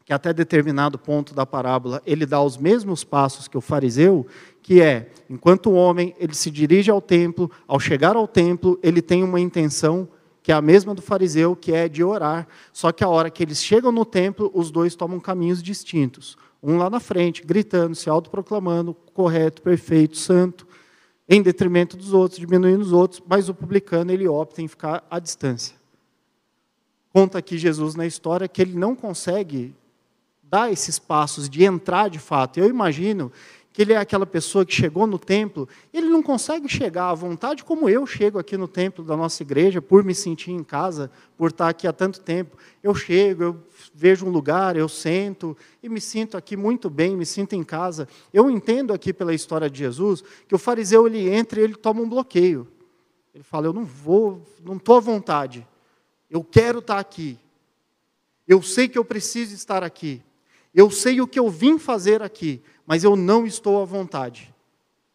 que 0.09 0.13
até 0.13 0.33
determinado 0.33 0.97
ponto 0.97 1.35
da 1.35 1.45
parábola 1.45 2.01
ele 2.03 2.25
dá 2.25 2.41
os 2.41 2.57
mesmos 2.57 3.03
passos 3.03 3.47
que 3.47 3.55
o 3.55 3.61
fariseu, 3.61 4.25
que 4.59 4.81
é, 4.81 5.11
enquanto 5.29 5.69
o 5.69 5.75
homem 5.75 6.15
ele 6.17 6.33
se 6.33 6.49
dirige 6.49 6.89
ao 6.89 6.99
templo, 6.99 7.51
ao 7.67 7.79
chegar 7.79 8.15
ao 8.15 8.27
templo, 8.27 8.79
ele 8.81 9.03
tem 9.03 9.23
uma 9.23 9.39
intenção 9.39 10.07
que 10.41 10.51
é 10.51 10.55
a 10.55 10.63
mesma 10.63 10.95
do 10.95 11.01
fariseu, 11.03 11.55
que 11.55 11.71
é 11.71 11.87
de 11.87 12.03
orar. 12.03 12.47
Só 12.73 12.91
que 12.91 13.03
a 13.03 13.07
hora 13.07 13.29
que 13.29 13.43
eles 13.43 13.63
chegam 13.63 13.91
no 13.91 14.03
templo, 14.03 14.49
os 14.51 14.71
dois 14.71 14.95
tomam 14.95 15.19
caminhos 15.19 15.61
distintos. 15.61 16.35
Um 16.63 16.79
lá 16.79 16.89
na 16.89 16.99
frente, 16.99 17.45
gritando, 17.45 17.93
se 17.93 18.09
autoproclamando, 18.09 18.95
correto, 19.13 19.61
perfeito, 19.61 20.17
santo, 20.17 20.65
em 21.29 21.39
detrimento 21.39 21.95
dos 21.95 22.13
outros, 22.13 22.39
diminuindo 22.39 22.81
os 22.81 22.93
outros, 22.93 23.21
mas 23.29 23.47
o 23.47 23.53
publicano 23.53 24.11
ele 24.11 24.27
opta 24.27 24.59
em 24.59 24.67
ficar 24.67 25.05
à 25.07 25.19
distância. 25.19 25.75
Conta 27.13 27.37
aqui 27.37 27.59
Jesus 27.59 27.93
na 27.93 28.07
história 28.07 28.47
que 28.47 28.59
ele 28.59 28.73
não 28.73 28.95
consegue 28.95 29.75
dar 30.49 30.71
esses 30.71 30.97
passos 30.97 31.49
de 31.49 31.63
entrar 31.63 32.09
de 32.09 32.19
fato. 32.19 32.59
Eu 32.59 32.67
imagino 32.67 33.31
que 33.71 33.83
ele 33.83 33.93
é 33.93 33.97
aquela 33.97 34.25
pessoa 34.25 34.65
que 34.65 34.73
chegou 34.73 35.05
no 35.05 35.19
templo, 35.19 35.69
ele 35.93 36.07
não 36.09 36.23
consegue 36.23 36.67
chegar 36.67 37.09
à 37.09 37.13
vontade 37.13 37.63
como 37.63 37.87
eu 37.87 38.05
chego 38.05 38.39
aqui 38.39 38.57
no 38.57 38.67
templo 38.67 39.05
da 39.05 39.15
nossa 39.15 39.43
igreja, 39.43 39.81
por 39.81 40.03
me 40.03 40.13
sentir 40.13 40.51
em 40.51 40.63
casa, 40.63 41.09
por 41.37 41.51
estar 41.51 41.69
aqui 41.69 41.87
há 41.87 41.93
tanto 41.93 42.19
tempo. 42.19 42.57
Eu 42.81 42.93
chego, 42.95 43.43
eu 43.43 43.63
vejo 43.93 44.25
um 44.25 44.29
lugar, 44.29 44.75
eu 44.75 44.89
sento 44.89 45.55
e 45.83 45.87
me 45.87 46.01
sinto 46.01 46.35
aqui 46.35 46.57
muito 46.57 46.89
bem, 46.89 47.15
me 47.15 47.25
sinto 47.25 47.53
em 47.53 47.63
casa. 47.63 48.07
Eu 48.33 48.49
entendo 48.49 48.91
aqui 48.91 49.13
pela 49.13 49.33
história 49.33 49.69
de 49.69 49.79
Jesus 49.79 50.23
que 50.47 50.55
o 50.55 50.59
fariseu 50.59 51.07
ele 51.07 51.29
entra 51.29 51.61
e 51.61 51.63
ele 51.63 51.75
toma 51.75 52.01
um 52.01 52.09
bloqueio. 52.09 52.67
Ele 53.33 53.43
fala: 53.43 53.67
"Eu 53.67 53.73
não 53.73 53.85
vou, 53.85 54.41
não 54.61 54.75
estou 54.75 54.97
à 54.97 54.99
vontade. 54.99 55.65
Eu 56.29 56.43
quero 56.43 56.79
estar 56.79 56.99
aqui. 56.99 57.37
Eu 58.47 58.61
sei 58.61 58.89
que 58.89 58.97
eu 58.97 59.05
preciso 59.05 59.53
estar 59.53 59.83
aqui. 59.83 60.21
Eu 60.73 60.91
sei 60.91 61.19
o 61.21 61.27
que 61.27 61.39
eu 61.39 61.49
vim 61.49 61.79
fazer 61.79 62.21
aqui, 62.21 62.61
mas 62.85 63.03
eu 63.03 63.15
não 63.15 63.45
estou 63.45 63.81
à 63.81 63.85
vontade. 63.85 64.53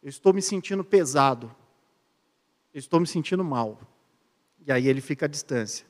Eu 0.02 0.08
estou 0.08 0.32
me 0.32 0.42
sentindo 0.42 0.84
pesado. 0.84 1.54
Eu 2.72 2.78
estou 2.78 3.00
me 3.00 3.06
sentindo 3.06 3.44
mal. 3.44 3.80
E 4.66 4.72
aí 4.72 4.88
ele 4.88 5.00
fica 5.00 5.26
à 5.26 5.28
distância. 5.28 5.86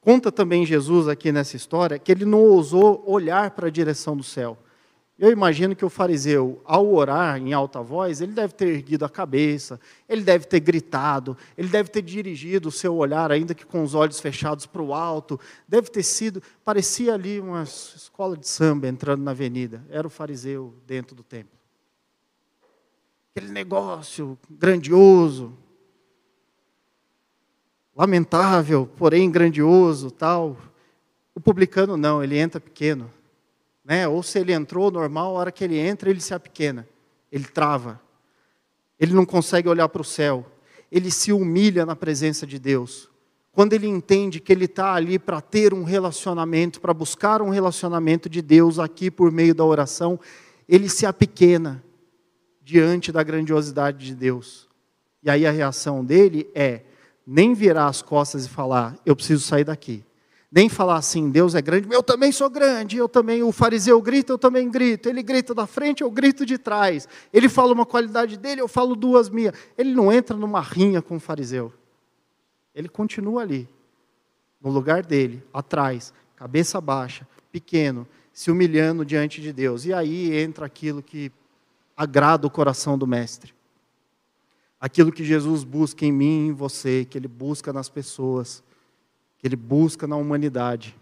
Conta 0.00 0.32
também 0.32 0.66
Jesus 0.66 1.06
aqui 1.06 1.30
nessa 1.30 1.56
história 1.56 1.98
que 1.98 2.10
ele 2.10 2.24
não 2.24 2.40
ousou 2.40 3.04
olhar 3.06 3.52
para 3.52 3.68
a 3.68 3.70
direção 3.70 4.16
do 4.16 4.22
céu. 4.22 4.58
Eu 5.18 5.30
imagino 5.30 5.76
que 5.76 5.84
o 5.84 5.90
fariseu, 5.90 6.60
ao 6.64 6.92
orar 6.92 7.36
em 7.36 7.52
alta 7.52 7.82
voz, 7.82 8.20
ele 8.20 8.32
deve 8.32 8.54
ter 8.54 8.68
erguido 8.68 9.04
a 9.04 9.10
cabeça, 9.10 9.78
ele 10.08 10.22
deve 10.22 10.46
ter 10.46 10.60
gritado, 10.60 11.36
ele 11.56 11.68
deve 11.68 11.90
ter 11.90 12.02
dirigido 12.02 12.70
o 12.70 12.72
seu 12.72 12.96
olhar, 12.96 13.30
ainda 13.30 13.54
que 13.54 13.64
com 13.64 13.82
os 13.82 13.94
olhos 13.94 14.18
fechados 14.18 14.66
para 14.66 14.82
o 14.82 14.94
alto. 14.94 15.38
Deve 15.68 15.90
ter 15.90 16.02
sido, 16.02 16.42
parecia 16.64 17.14
ali 17.14 17.38
uma 17.38 17.62
escola 17.62 18.36
de 18.36 18.48
samba 18.48 18.88
entrando 18.88 19.22
na 19.22 19.32
avenida. 19.32 19.84
Era 19.90 20.06
o 20.06 20.10
fariseu 20.10 20.74
dentro 20.86 21.14
do 21.14 21.22
templo. 21.22 21.56
Aquele 23.30 23.52
negócio 23.52 24.38
grandioso, 24.50 25.56
lamentável, 27.94 28.90
porém 28.96 29.30
grandioso, 29.30 30.10
tal. 30.10 30.56
O 31.34 31.40
publicano 31.40 31.96
não, 31.96 32.24
ele 32.24 32.38
entra 32.38 32.60
pequeno 32.60 33.10
né? 33.92 34.08
Ou 34.08 34.22
se 34.22 34.38
ele 34.38 34.54
entrou 34.54 34.90
normal, 34.90 35.36
a 35.36 35.40
hora 35.40 35.52
que 35.52 35.62
ele 35.62 35.76
entra, 35.76 36.08
ele 36.08 36.18
se 36.18 36.32
apequena, 36.32 36.88
ele 37.30 37.44
trava. 37.44 38.00
Ele 38.98 39.12
não 39.12 39.26
consegue 39.26 39.68
olhar 39.68 39.86
para 39.86 40.00
o 40.00 40.04
céu. 40.04 40.46
Ele 40.90 41.10
se 41.10 41.30
humilha 41.30 41.84
na 41.84 41.94
presença 41.94 42.46
de 42.46 42.58
Deus. 42.58 43.10
Quando 43.52 43.74
ele 43.74 43.86
entende 43.86 44.40
que 44.40 44.50
ele 44.50 44.64
está 44.64 44.94
ali 44.94 45.18
para 45.18 45.42
ter 45.42 45.74
um 45.74 45.84
relacionamento, 45.84 46.80
para 46.80 46.94
buscar 46.94 47.42
um 47.42 47.50
relacionamento 47.50 48.30
de 48.30 48.40
Deus 48.40 48.78
aqui 48.78 49.10
por 49.10 49.30
meio 49.30 49.54
da 49.54 49.62
oração, 49.62 50.18
ele 50.66 50.88
se 50.88 51.04
apequena 51.04 51.84
diante 52.62 53.12
da 53.12 53.22
grandiosidade 53.22 54.06
de 54.06 54.14
Deus. 54.14 54.70
E 55.22 55.28
aí 55.28 55.46
a 55.46 55.50
reação 55.50 56.02
dele 56.02 56.48
é 56.54 56.80
nem 57.26 57.52
virar 57.52 57.88
as 57.88 58.00
costas 58.00 58.46
e 58.46 58.48
falar: 58.48 58.96
eu 59.04 59.14
preciso 59.14 59.44
sair 59.44 59.64
daqui 59.64 60.02
nem 60.54 60.68
falar 60.68 60.96
assim, 60.96 61.30
Deus 61.30 61.54
é 61.54 61.62
grande, 61.62 61.88
eu 61.90 62.02
também 62.02 62.30
sou 62.30 62.50
grande, 62.50 62.98
eu 62.98 63.08
também, 63.08 63.42
o 63.42 63.50
fariseu 63.50 64.02
grita, 64.02 64.34
eu 64.34 64.38
também 64.38 64.70
grito, 64.70 65.08
ele 65.08 65.22
grita 65.22 65.54
da 65.54 65.66
frente, 65.66 66.02
eu 66.02 66.10
grito 66.10 66.44
de 66.44 66.58
trás, 66.58 67.08
ele 67.32 67.48
fala 67.48 67.72
uma 67.72 67.86
qualidade 67.86 68.36
dele, 68.36 68.60
eu 68.60 68.68
falo 68.68 68.94
duas 68.94 69.30
minhas. 69.30 69.54
Ele 69.78 69.94
não 69.94 70.12
entra 70.12 70.36
numa 70.36 70.60
rinha 70.60 71.00
com 71.00 71.16
o 71.16 71.20
fariseu. 71.20 71.72
Ele 72.74 72.86
continua 72.86 73.40
ali, 73.40 73.66
no 74.60 74.70
lugar 74.70 75.02
dele, 75.02 75.42
atrás, 75.54 76.12
cabeça 76.36 76.78
baixa, 76.82 77.26
pequeno, 77.50 78.06
se 78.30 78.50
humilhando 78.50 79.06
diante 79.06 79.40
de 79.40 79.54
Deus. 79.54 79.86
E 79.86 79.94
aí 79.94 80.36
entra 80.36 80.66
aquilo 80.66 81.02
que 81.02 81.32
agrada 81.96 82.46
o 82.46 82.50
coração 82.50 82.98
do 82.98 83.06
mestre. 83.06 83.54
Aquilo 84.78 85.10
que 85.10 85.24
Jesus 85.24 85.64
busca 85.64 86.04
em 86.04 86.12
mim 86.12 86.46
e 86.46 86.48
em 86.48 86.52
você, 86.52 87.06
que 87.08 87.16
ele 87.16 87.28
busca 87.28 87.72
nas 87.72 87.88
pessoas 87.88 88.62
que 89.42 89.48
ele 89.48 89.56
busca 89.56 90.06
na 90.06 90.14
humanidade, 90.14 90.96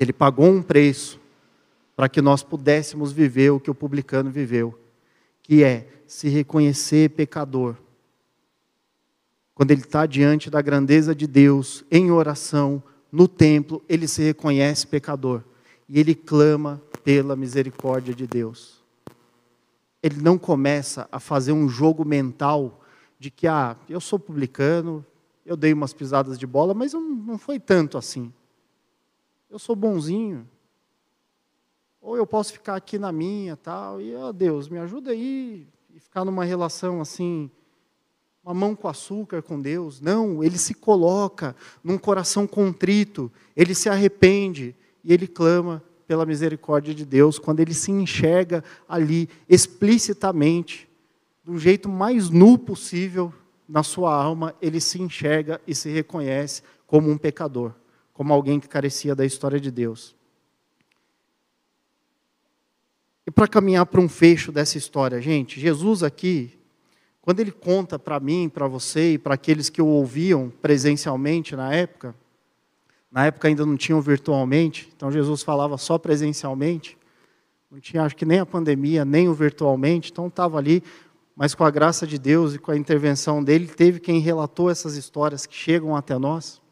ele 0.00 0.12
pagou 0.12 0.50
um 0.50 0.60
preço 0.60 1.20
para 1.94 2.08
que 2.08 2.20
nós 2.20 2.42
pudéssemos 2.42 3.12
viver 3.12 3.50
o 3.50 3.60
que 3.60 3.70
o 3.70 3.74
publicano 3.74 4.32
viveu, 4.32 4.76
que 5.44 5.62
é 5.62 5.86
se 6.08 6.28
reconhecer 6.28 7.10
pecador. 7.10 7.76
Quando 9.54 9.70
ele 9.70 9.82
está 9.82 10.06
diante 10.06 10.50
da 10.50 10.60
grandeza 10.60 11.14
de 11.14 11.28
Deus, 11.28 11.84
em 11.88 12.10
oração, 12.10 12.82
no 13.12 13.28
templo, 13.28 13.80
ele 13.88 14.08
se 14.08 14.22
reconhece 14.24 14.84
pecador 14.84 15.42
e 15.88 16.00
ele 16.00 16.16
clama 16.16 16.82
pela 17.04 17.36
misericórdia 17.36 18.12
de 18.12 18.26
Deus. 18.26 18.82
Ele 20.02 20.20
não 20.20 20.36
começa 20.36 21.08
a 21.12 21.20
fazer 21.20 21.52
um 21.52 21.68
jogo 21.68 22.04
mental 22.04 22.82
de 23.20 23.30
que, 23.30 23.46
ah, 23.46 23.76
eu 23.88 24.00
sou 24.00 24.18
publicano, 24.18 25.06
eu 25.46 25.56
dei 25.56 25.72
umas 25.72 25.94
pisadas 25.94 26.36
de 26.36 26.46
bola, 26.46 26.74
mas 26.74 26.92
não 26.92 27.38
foi 27.38 27.60
tanto 27.60 27.96
assim. 27.96 28.32
Eu 29.48 29.60
sou 29.60 29.76
bonzinho. 29.76 30.46
Ou 32.00 32.16
eu 32.16 32.26
posso 32.26 32.52
ficar 32.52 32.74
aqui 32.74 32.98
na 32.98 33.12
minha, 33.12 33.56
tal, 33.56 34.00
e, 34.00 34.14
ó 34.14 34.28
oh, 34.28 34.32
Deus, 34.32 34.68
me 34.68 34.78
ajuda 34.78 35.12
aí 35.12 35.66
e 35.94 36.00
ficar 36.00 36.24
numa 36.24 36.44
relação 36.44 37.00
assim, 37.00 37.50
uma 38.44 38.52
mão 38.52 38.74
com 38.74 38.88
açúcar 38.88 39.40
com 39.40 39.60
Deus. 39.60 40.00
Não, 40.00 40.42
ele 40.42 40.58
se 40.58 40.74
coloca 40.74 41.54
num 41.82 41.96
coração 41.96 42.46
contrito, 42.46 43.30
ele 43.56 43.74
se 43.74 43.88
arrepende 43.88 44.74
e 45.02 45.12
ele 45.12 45.28
clama 45.28 45.82
pela 46.08 46.26
misericórdia 46.26 46.94
de 46.94 47.04
Deus, 47.04 47.38
quando 47.38 47.60
ele 47.60 47.74
se 47.74 47.90
enxerga 47.90 48.62
ali 48.88 49.28
explicitamente, 49.48 50.88
do 51.42 51.58
jeito 51.58 51.88
mais 51.88 52.30
nu 52.30 52.58
possível, 52.58 53.32
na 53.68 53.82
sua 53.82 54.14
alma, 54.14 54.54
ele 54.60 54.80
se 54.80 55.00
enxerga 55.00 55.60
e 55.66 55.74
se 55.74 55.90
reconhece 55.90 56.62
como 56.86 57.10
um 57.10 57.18
pecador, 57.18 57.72
como 58.12 58.32
alguém 58.32 58.60
que 58.60 58.68
carecia 58.68 59.14
da 59.14 59.24
história 59.24 59.58
de 59.58 59.70
Deus. 59.70 60.14
E 63.26 63.30
para 63.30 63.48
caminhar 63.48 63.84
para 63.86 64.00
um 64.00 64.08
fecho 64.08 64.52
dessa 64.52 64.78
história, 64.78 65.20
gente, 65.20 65.58
Jesus 65.58 66.04
aqui, 66.04 66.56
quando 67.20 67.40
ele 67.40 67.50
conta 67.50 67.98
para 67.98 68.20
mim, 68.20 68.48
para 68.48 68.68
você 68.68 69.14
e 69.14 69.18
para 69.18 69.34
aqueles 69.34 69.68
que 69.68 69.82
o 69.82 69.86
ouviam 69.86 70.52
presencialmente 70.62 71.56
na 71.56 71.74
época, 71.74 72.14
na 73.10 73.26
época 73.26 73.48
ainda 73.48 73.66
não 73.66 73.76
tinham 73.76 74.00
virtualmente, 74.00 74.88
então 74.94 75.10
Jesus 75.10 75.42
falava 75.42 75.76
só 75.76 75.98
presencialmente, 75.98 76.96
não 77.68 77.80
tinha 77.80 78.04
acho 78.04 78.14
que 78.14 78.24
nem 78.24 78.38
a 78.38 78.46
pandemia, 78.46 79.04
nem 79.04 79.28
o 79.28 79.34
virtualmente, 79.34 80.12
então 80.12 80.28
estava 80.28 80.56
ali, 80.56 80.84
mas 81.36 81.54
com 81.54 81.64
a 81.64 81.70
graça 81.70 82.06
de 82.06 82.18
Deus 82.18 82.54
e 82.54 82.58
com 82.58 82.70
a 82.70 82.76
intervenção 82.76 83.44
dele, 83.44 83.66
teve 83.66 84.00
quem 84.00 84.20
relatou 84.20 84.70
essas 84.70 84.96
histórias 84.96 85.44
que 85.44 85.54
chegam 85.54 85.94
até 85.94 86.18
nós. 86.18 86.62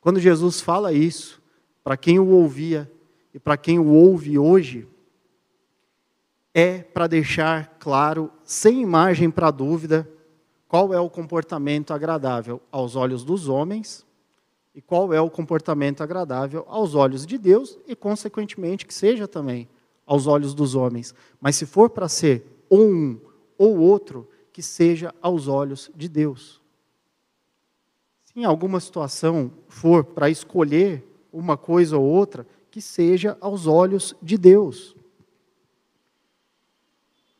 Quando 0.00 0.18
Jesus 0.18 0.62
fala 0.62 0.90
isso, 0.90 1.42
para 1.84 1.94
quem 1.94 2.18
o 2.18 2.28
ouvia 2.28 2.90
e 3.34 3.38
para 3.38 3.58
quem 3.58 3.78
o 3.78 3.88
ouve 3.88 4.38
hoje, 4.38 4.88
é 6.54 6.78
para 6.78 7.06
deixar 7.06 7.76
claro, 7.78 8.32
sem 8.42 8.86
margem 8.86 9.30
para 9.30 9.50
dúvida, 9.50 10.10
qual 10.66 10.94
é 10.94 10.98
o 10.98 11.10
comportamento 11.10 11.92
agradável 11.92 12.62
aos 12.72 12.96
olhos 12.96 13.22
dos 13.22 13.48
homens 13.48 14.06
e 14.74 14.80
qual 14.80 15.12
é 15.12 15.20
o 15.20 15.28
comportamento 15.28 16.02
agradável 16.02 16.64
aos 16.68 16.94
olhos 16.94 17.26
de 17.26 17.36
Deus 17.36 17.78
e, 17.86 17.94
consequentemente, 17.94 18.86
que 18.86 18.94
seja 18.94 19.28
também 19.28 19.68
aos 20.06 20.26
olhos 20.26 20.54
dos 20.54 20.74
homens. 20.74 21.14
Mas 21.38 21.56
se 21.56 21.66
for 21.66 21.90
para 21.90 22.08
ser 22.08 22.64
ou 22.70 22.88
um 22.88 23.27
ou 23.58 23.76
outro, 23.76 24.28
que 24.52 24.62
seja 24.62 25.14
aos 25.20 25.48
olhos 25.48 25.90
de 25.94 26.08
Deus. 26.08 26.62
Se 28.24 28.38
em 28.40 28.44
alguma 28.44 28.80
situação 28.80 29.50
for 29.68 30.04
para 30.04 30.30
escolher 30.30 31.04
uma 31.32 31.56
coisa 31.56 31.98
ou 31.98 32.04
outra, 32.04 32.46
que 32.70 32.80
seja 32.80 33.36
aos 33.40 33.66
olhos 33.66 34.14
de 34.22 34.38
Deus. 34.38 34.96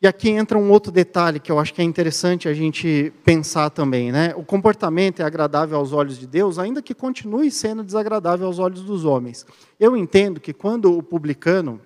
E 0.00 0.06
aqui 0.06 0.30
entra 0.30 0.56
um 0.56 0.70
outro 0.70 0.92
detalhe 0.92 1.40
que 1.40 1.50
eu 1.50 1.58
acho 1.58 1.74
que 1.74 1.82
é 1.82 1.84
interessante 1.84 2.48
a 2.48 2.54
gente 2.54 3.12
pensar 3.24 3.68
também, 3.70 4.12
né? 4.12 4.32
O 4.36 4.44
comportamento 4.44 5.20
é 5.20 5.24
agradável 5.24 5.76
aos 5.76 5.92
olhos 5.92 6.18
de 6.18 6.26
Deus, 6.26 6.56
ainda 6.56 6.80
que 6.80 6.94
continue 6.94 7.50
sendo 7.50 7.82
desagradável 7.82 8.46
aos 8.46 8.60
olhos 8.60 8.82
dos 8.82 9.04
homens. 9.04 9.44
Eu 9.78 9.96
entendo 9.96 10.38
que 10.38 10.52
quando 10.52 10.96
o 10.96 11.02
publicano 11.02 11.80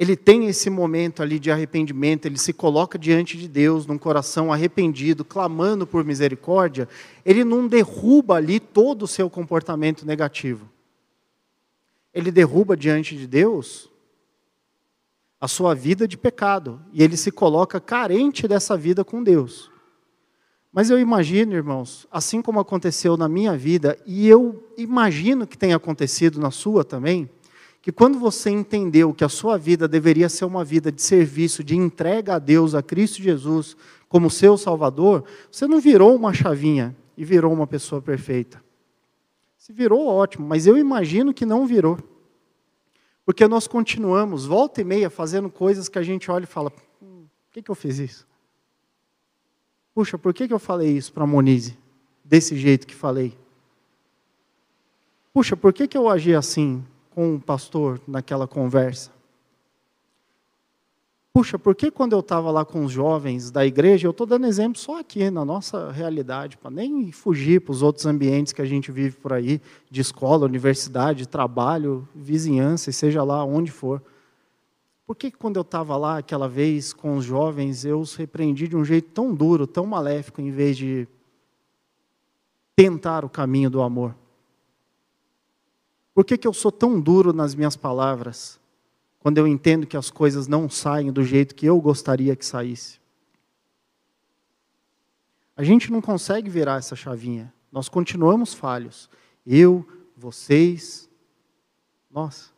ele 0.00 0.16
tem 0.16 0.46
esse 0.46 0.70
momento 0.70 1.22
ali 1.22 1.38
de 1.38 1.50
arrependimento, 1.50 2.24
ele 2.24 2.38
se 2.38 2.54
coloca 2.54 2.98
diante 2.98 3.36
de 3.36 3.46
Deus 3.46 3.84
num 3.86 3.98
coração 3.98 4.50
arrependido, 4.50 5.26
clamando 5.26 5.86
por 5.86 6.02
misericórdia, 6.06 6.88
ele 7.22 7.44
não 7.44 7.68
derruba 7.68 8.36
ali 8.36 8.58
todo 8.58 9.02
o 9.02 9.06
seu 9.06 9.28
comportamento 9.28 10.06
negativo. 10.06 10.66
Ele 12.14 12.30
derruba 12.30 12.78
diante 12.78 13.14
de 13.14 13.26
Deus 13.26 13.90
a 15.38 15.46
sua 15.46 15.74
vida 15.74 16.08
de 16.08 16.16
pecado 16.16 16.80
e 16.94 17.02
ele 17.02 17.18
se 17.18 17.30
coloca 17.30 17.78
carente 17.78 18.48
dessa 18.48 18.78
vida 18.78 19.04
com 19.04 19.22
Deus. 19.22 19.70
Mas 20.72 20.88
eu 20.88 20.98
imagino, 20.98 21.52
irmãos, 21.52 22.06
assim 22.10 22.40
como 22.40 22.58
aconteceu 22.58 23.18
na 23.18 23.28
minha 23.28 23.54
vida, 23.54 23.98
e 24.06 24.26
eu 24.26 24.66
imagino 24.78 25.46
que 25.46 25.58
tenha 25.58 25.76
acontecido 25.76 26.40
na 26.40 26.50
sua 26.50 26.84
também, 26.84 27.28
que 27.82 27.90
quando 27.90 28.18
você 28.18 28.50
entendeu 28.50 29.14
que 29.14 29.24
a 29.24 29.28
sua 29.28 29.56
vida 29.56 29.88
deveria 29.88 30.28
ser 30.28 30.44
uma 30.44 30.64
vida 30.64 30.92
de 30.92 31.00
serviço, 31.00 31.64
de 31.64 31.76
entrega 31.76 32.34
a 32.34 32.38
Deus, 32.38 32.74
a 32.74 32.82
Cristo 32.82 33.22
Jesus, 33.22 33.76
como 34.08 34.30
seu 34.30 34.58
Salvador, 34.58 35.24
você 35.50 35.66
não 35.66 35.80
virou 35.80 36.14
uma 36.14 36.34
chavinha 36.34 36.94
e 37.16 37.24
virou 37.24 37.52
uma 37.52 37.66
pessoa 37.66 38.02
perfeita. 38.02 38.62
Se 39.56 39.72
virou, 39.72 40.06
ótimo, 40.06 40.46
mas 40.46 40.66
eu 40.66 40.76
imagino 40.76 41.32
que 41.32 41.46
não 41.46 41.66
virou. 41.66 41.98
Porque 43.24 43.46
nós 43.46 43.66
continuamos, 43.66 44.44
volta 44.44 44.80
e 44.80 44.84
meia, 44.84 45.08
fazendo 45.08 45.48
coisas 45.48 45.88
que 45.88 45.98
a 45.98 46.02
gente 46.02 46.30
olha 46.30 46.44
e 46.44 46.46
fala: 46.46 46.72
hum, 47.00 47.24
por 47.46 47.52
que, 47.52 47.62
que 47.62 47.70
eu 47.70 47.74
fiz 47.74 47.98
isso? 47.98 48.26
Puxa, 49.94 50.18
por 50.18 50.34
que, 50.34 50.48
que 50.48 50.54
eu 50.54 50.58
falei 50.58 50.96
isso 50.96 51.12
para 51.12 51.24
a 51.24 51.26
Monize? 51.26 51.78
Desse 52.24 52.56
jeito 52.56 52.86
que 52.86 52.94
falei? 52.94 53.36
Puxa, 55.32 55.56
por 55.56 55.72
que, 55.72 55.86
que 55.86 55.96
eu 55.96 56.08
agi 56.08 56.34
assim 56.34 56.84
com 57.20 57.34
o 57.34 57.38
pastor 57.38 58.00
naquela 58.08 58.48
conversa? 58.48 59.10
Puxa, 61.34 61.58
por 61.58 61.74
que 61.74 61.90
quando 61.90 62.14
eu 62.14 62.20
estava 62.20 62.50
lá 62.50 62.64
com 62.64 62.82
os 62.82 62.90
jovens 62.90 63.50
da 63.50 63.66
igreja, 63.66 64.06
eu 64.06 64.10
estou 64.10 64.26
dando 64.26 64.46
exemplo 64.46 64.80
só 64.80 64.98
aqui, 64.98 65.30
na 65.30 65.44
nossa 65.44 65.92
realidade, 65.92 66.56
para 66.56 66.70
nem 66.70 67.12
fugir 67.12 67.60
para 67.60 67.72
os 67.72 67.82
outros 67.82 68.06
ambientes 68.06 68.54
que 68.54 68.62
a 68.62 68.64
gente 68.64 68.90
vive 68.90 69.18
por 69.18 69.34
aí, 69.34 69.60
de 69.90 70.00
escola, 70.00 70.46
universidade, 70.46 71.28
trabalho, 71.28 72.08
vizinhança, 72.14 72.90
seja 72.90 73.22
lá 73.22 73.44
onde 73.44 73.70
for. 73.70 74.02
Por 75.06 75.14
que 75.14 75.30
quando 75.30 75.56
eu 75.56 75.62
estava 75.62 75.98
lá 75.98 76.16
aquela 76.16 76.48
vez 76.48 76.94
com 76.94 77.18
os 77.18 77.24
jovens, 77.26 77.84
eu 77.84 78.00
os 78.00 78.14
repreendi 78.14 78.66
de 78.66 78.76
um 78.76 78.84
jeito 78.84 79.10
tão 79.10 79.34
duro, 79.34 79.66
tão 79.66 79.84
maléfico, 79.84 80.40
em 80.40 80.50
vez 80.50 80.74
de 80.74 81.06
tentar 82.74 83.26
o 83.26 83.28
caminho 83.28 83.68
do 83.68 83.82
amor? 83.82 84.14
Por 86.20 86.24
que, 86.26 86.36
que 86.36 86.46
eu 86.46 86.52
sou 86.52 86.70
tão 86.70 87.00
duro 87.00 87.32
nas 87.32 87.54
minhas 87.54 87.76
palavras? 87.76 88.60
quando 89.20 89.38
eu 89.38 89.46
entendo 89.46 89.86
que 89.86 89.96
as 89.96 90.10
coisas 90.10 90.48
não 90.48 90.68
saem 90.68 91.12
do 91.12 91.22
jeito 91.22 91.54
que 91.54 91.66
eu 91.66 91.80
gostaria 91.80 92.34
que 92.34 92.44
saísse. 92.44 92.98
A 95.54 95.62
gente 95.62 95.92
não 95.92 96.00
consegue 96.00 96.48
virar 96.48 96.78
essa 96.78 96.96
chavinha. 96.96 97.52
Nós 97.70 97.88
continuamos 97.88 98.54
falhos. 98.54 99.10
Eu, 99.46 99.86
vocês, 100.16 101.08
nós. 102.10 102.50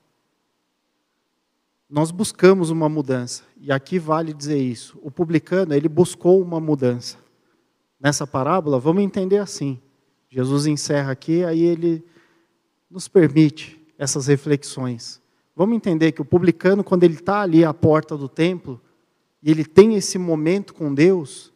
Nós 1.91 2.13
buscamos 2.13 2.71
uma 2.71 2.89
mudança. 2.89 3.43
E 3.61 3.73
aqui 3.73 3.99
vale 3.99 4.33
dizer 4.33 4.59
isso. 4.59 4.97
O 5.03 5.11
publicano, 5.11 5.75
ele 5.75 5.89
buscou 5.89 6.41
uma 6.41 6.61
mudança. 6.61 7.19
Nessa 7.99 8.25
parábola, 8.25 8.79
vamos 8.79 9.03
entender 9.03 9.39
assim. 9.39 9.81
Jesus 10.31 10.67
encerra 10.67 11.11
aqui, 11.13 11.45
aí 11.45 11.61
ele 11.61 12.05
nos 12.93 13.09
permite 13.09 13.81
essas 13.99 14.27
reflexões. 14.27 15.21
Vamos 15.57 15.77
entender 15.77 16.13
que 16.13 16.21
o 16.21 16.25
publicano, 16.25 16.85
quando 16.85 17.05
ele 17.05 17.15
está 17.15 17.41
ali 17.41 17.65
à 17.65 17.73
porta 17.73 18.17
do 18.17 18.29
templo, 18.29 18.81
e 19.43 19.51
ele 19.51 19.65
tem 19.65 19.95
esse 19.95 20.19
momento 20.19 20.75
com 20.75 20.93
Deus, 20.93 21.53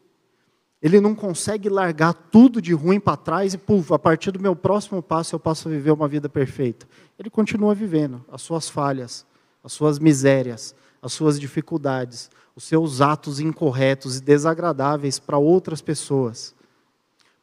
ele 0.80 1.00
não 1.00 1.14
consegue 1.14 1.68
largar 1.68 2.14
tudo 2.14 2.60
de 2.60 2.72
ruim 2.72 2.98
para 2.98 3.16
trás 3.16 3.52
e, 3.52 3.58
puf, 3.58 3.92
a 3.92 3.98
partir 3.98 4.30
do 4.30 4.40
meu 4.40 4.56
próximo 4.56 5.02
passo 5.02 5.34
eu 5.34 5.40
posso 5.40 5.68
viver 5.68 5.90
uma 5.90 6.08
vida 6.08 6.28
perfeita. 6.28 6.86
Ele 7.18 7.28
continua 7.28 7.74
vivendo 7.74 8.24
as 8.32 8.40
suas 8.40 8.68
falhas, 8.68 9.26
as 9.62 9.72
suas 9.72 9.98
misérias, 9.98 10.74
as 11.02 11.12
suas 11.12 11.38
dificuldades, 11.38 12.30
os 12.54 12.64
seus 12.64 13.00
atos 13.00 13.40
incorretos 13.40 14.16
e 14.16 14.22
desagradáveis 14.22 15.18
para 15.18 15.36
outras 15.36 15.82
pessoas. 15.82 16.54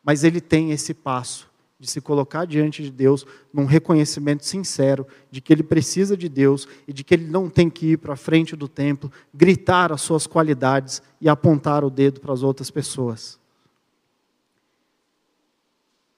Mas 0.04 0.24
ele 0.24 0.42
tem 0.42 0.72
esse 0.72 0.94
passo 0.94 1.53
de 1.84 1.90
se 1.90 2.00
colocar 2.00 2.46
diante 2.46 2.82
de 2.82 2.90
Deus 2.90 3.26
num 3.54 3.66
reconhecimento 3.66 4.46
sincero 4.46 5.06
de 5.30 5.42
que 5.42 5.52
ele 5.52 5.64
precisa 5.64 6.16
de 6.16 6.30
Deus 6.30 6.66
e 6.88 6.94
de 6.94 7.04
que 7.04 7.14
ele 7.14 7.26
não 7.26 7.50
tem 7.50 7.70
que 7.70 7.92
ir 7.92 7.98
para 7.98 8.14
a 8.14 8.18
frente 8.18 8.56
do 8.56 8.70
templo, 8.70 9.12
gritar 9.34 9.92
as 9.92 10.00
suas 10.00 10.26
qualidades 10.26 11.02
e 11.20 11.28
apontar 11.28 11.84
o 11.84 11.90
dedo 11.90 12.22
para 12.22 12.32
as 12.32 12.42
outras 12.42 12.72
pessoas. 12.72 13.38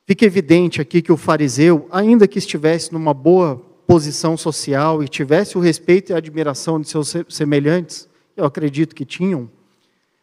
Fica 0.05 0.23
evidente 0.23 0.79
aqui 0.79 1.01
que 1.01 1.11
o 1.11 1.17
fariseu, 1.17 1.87
ainda 1.91 2.27
que 2.27 2.37
estivesse 2.37 2.93
numa 2.93 3.11
boa 3.11 3.57
posição 3.87 4.37
social 4.37 5.01
e 5.01 5.07
tivesse 5.07 5.57
o 5.57 5.61
respeito 5.61 6.11
e 6.11 6.13
a 6.13 6.17
admiração 6.17 6.79
de 6.79 6.87
seus 6.87 7.11
semelhantes, 7.27 8.07
eu 8.37 8.45
acredito 8.45 8.93
que 8.93 9.03
tinham, 9.03 9.49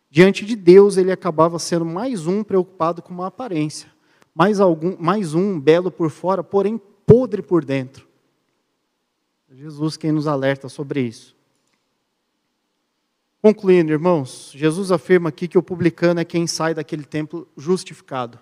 diante 0.09 0.45
de 0.45 0.55
Deus 0.55 0.97
ele 0.97 1.11
acabava 1.11 1.59
sendo 1.59 1.85
mais 1.85 2.29
um 2.29 2.45
preocupado 2.45 3.03
com 3.03 3.13
uma 3.13 3.27
aparência 3.27 3.92
mais, 4.35 4.61
algum, 4.61 4.97
mais 4.99 5.35
um 5.35 5.59
belo 5.59 5.91
por 5.91 6.11
fora, 6.11 6.43
porém 6.43 6.81
podre 7.07 7.43
por 7.43 7.65
dentro. 7.65 8.09
Jesus 9.51 9.97
quem 9.97 10.13
nos 10.13 10.27
alerta 10.27 10.69
sobre 10.69 11.03
isso. 11.03 11.37
Concluindo, 13.43 13.91
irmãos, 13.91 14.53
Jesus 14.55 14.93
afirma 14.93 15.29
aqui 15.29 15.49
que 15.49 15.59
o 15.59 15.63
publicano 15.63 16.21
é 16.21 16.25
quem 16.25 16.47
sai 16.47 16.75
daquele 16.75 17.05
templo 17.05 17.47
justificado. 17.57 18.39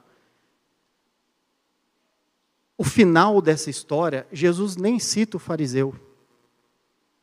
O 2.77 2.85
final 2.85 3.41
dessa 3.41 3.71
história, 3.71 4.27
Jesus 4.31 4.77
nem 4.77 4.99
cita 4.99 5.37
o 5.37 5.41
fariseu 5.41 5.95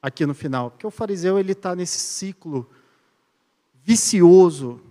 aqui 0.01 0.25
no 0.25 0.34
final, 0.34 0.71
porque 0.71 0.86
o 0.86 0.91
fariseu 0.91 1.39
ele 1.39 1.51
está 1.51 1.75
nesse 1.75 1.99
ciclo 1.99 2.69
vicioso 3.84 4.82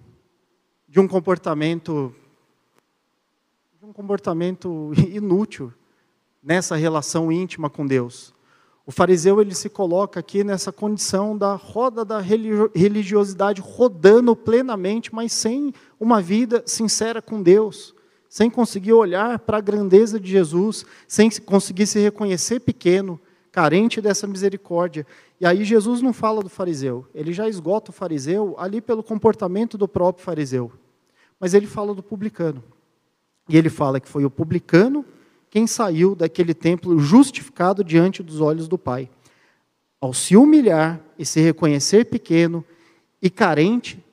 de 0.88 0.98
um 1.00 1.06
comportamento 1.06 2.14
um 3.86 3.92
comportamento 3.92 4.90
inútil 5.08 5.72
nessa 6.42 6.74
relação 6.74 7.30
íntima 7.30 7.70
com 7.70 7.86
Deus. 7.86 8.34
O 8.84 8.90
fariseu 8.90 9.40
ele 9.40 9.54
se 9.54 9.68
coloca 9.68 10.18
aqui 10.18 10.42
nessa 10.42 10.72
condição 10.72 11.38
da 11.38 11.54
roda 11.54 12.04
da 12.04 12.18
religiosidade 12.20 13.60
rodando 13.60 14.34
plenamente, 14.34 15.14
mas 15.14 15.32
sem 15.32 15.72
uma 16.00 16.20
vida 16.20 16.64
sincera 16.66 17.22
com 17.22 17.40
Deus, 17.40 17.94
sem 18.28 18.50
conseguir 18.50 18.92
olhar 18.92 19.38
para 19.38 19.58
a 19.58 19.60
grandeza 19.60 20.18
de 20.18 20.32
Jesus, 20.32 20.84
sem 21.06 21.30
conseguir 21.30 21.86
se 21.86 22.00
reconhecer 22.00 22.58
pequeno, 22.58 23.20
carente 23.52 24.00
dessa 24.00 24.26
misericórdia. 24.26 25.06
E 25.40 25.46
aí 25.46 25.64
Jesus 25.64 26.02
não 26.02 26.12
fala 26.12 26.42
do 26.42 26.48
fariseu, 26.48 27.06
ele 27.14 27.32
já 27.32 27.48
esgota 27.48 27.92
o 27.92 27.94
fariseu 27.94 28.56
ali 28.58 28.80
pelo 28.80 29.04
comportamento 29.04 29.78
do 29.78 29.86
próprio 29.86 30.24
fariseu. 30.24 30.72
Mas 31.38 31.54
ele 31.54 31.68
fala 31.68 31.94
do 31.94 32.02
publicano. 32.02 32.64
E 33.48 33.56
ele 33.56 33.70
fala 33.70 34.00
que 34.00 34.08
foi 34.08 34.24
o 34.24 34.30
publicano 34.30 35.04
quem 35.50 35.66
saiu 35.66 36.14
daquele 36.14 36.52
templo 36.52 36.98
justificado 36.98 37.82
diante 37.82 38.22
dos 38.22 38.40
olhos 38.40 38.68
do 38.68 38.76
Pai. 38.76 39.08
Ao 40.00 40.12
se 40.12 40.36
humilhar 40.36 41.00
e 41.18 41.24
se 41.24 41.40
reconhecer 41.40 42.04
pequeno 42.04 42.64
e 43.22 43.30
carente 43.30 44.04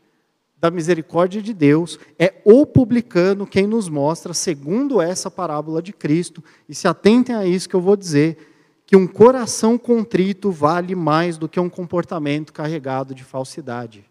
da 0.57 0.71
misericórdia 0.71 1.41
de 1.41 1.53
Deus, 1.53 1.99
é 2.17 2.41
o 2.45 2.65
publicano 2.65 3.45
quem 3.45 3.67
nos 3.67 3.89
mostra, 3.89 4.33
segundo 4.33 5.01
essa 5.01 5.29
parábola 5.29 5.81
de 5.81 5.91
Cristo, 5.91 6.41
e 6.69 6.73
se 6.73 6.87
atentem 6.87 7.35
a 7.35 7.45
isso 7.45 7.67
que 7.67 7.75
eu 7.75 7.81
vou 7.81 7.97
dizer, 7.97 8.37
que 8.85 8.95
um 8.95 9.05
coração 9.05 9.77
contrito 9.77 10.51
vale 10.51 10.95
mais 10.95 11.37
do 11.37 11.49
que 11.49 11.59
um 11.59 11.69
comportamento 11.69 12.53
carregado 12.53 13.13
de 13.13 13.25
falsidade. 13.25 14.05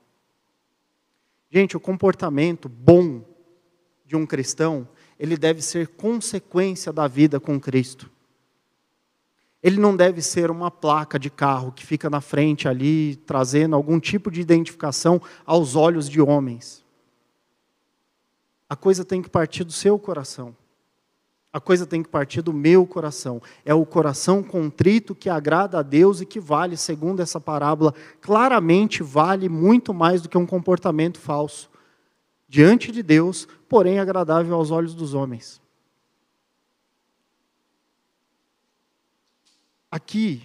Gente, 1.50 1.74
o 1.74 1.80
comportamento 1.80 2.68
bom 2.68 3.22
de 4.04 4.14
um 4.14 4.26
cristão, 4.26 4.86
ele 5.22 5.36
deve 5.36 5.62
ser 5.62 5.86
consequência 5.86 6.92
da 6.92 7.06
vida 7.06 7.38
com 7.38 7.60
Cristo. 7.60 8.10
Ele 9.62 9.78
não 9.78 9.96
deve 9.96 10.20
ser 10.20 10.50
uma 10.50 10.68
placa 10.68 11.16
de 11.16 11.30
carro 11.30 11.70
que 11.70 11.86
fica 11.86 12.10
na 12.10 12.20
frente 12.20 12.66
ali, 12.66 13.14
trazendo 13.24 13.76
algum 13.76 14.00
tipo 14.00 14.32
de 14.32 14.40
identificação 14.40 15.22
aos 15.46 15.76
olhos 15.76 16.10
de 16.10 16.20
homens. 16.20 16.84
A 18.68 18.74
coisa 18.74 19.04
tem 19.04 19.22
que 19.22 19.30
partir 19.30 19.62
do 19.62 19.70
seu 19.70 19.96
coração. 19.96 20.56
A 21.52 21.60
coisa 21.60 21.86
tem 21.86 22.02
que 22.02 22.08
partir 22.08 22.42
do 22.42 22.52
meu 22.52 22.84
coração. 22.84 23.40
É 23.64 23.72
o 23.72 23.86
coração 23.86 24.42
contrito 24.42 25.14
que 25.14 25.30
agrada 25.30 25.78
a 25.78 25.82
Deus 25.82 26.20
e 26.20 26.26
que 26.26 26.40
vale, 26.40 26.76
segundo 26.76 27.22
essa 27.22 27.40
parábola, 27.40 27.94
claramente 28.20 29.04
vale 29.04 29.48
muito 29.48 29.94
mais 29.94 30.20
do 30.20 30.28
que 30.28 30.36
um 30.36 30.46
comportamento 30.46 31.20
falso. 31.20 31.70
Diante 32.52 32.92
de 32.92 33.02
Deus, 33.02 33.48
porém 33.66 33.98
agradável 33.98 34.54
aos 34.54 34.70
olhos 34.70 34.94
dos 34.94 35.14
homens. 35.14 35.58
Aqui, 39.90 40.42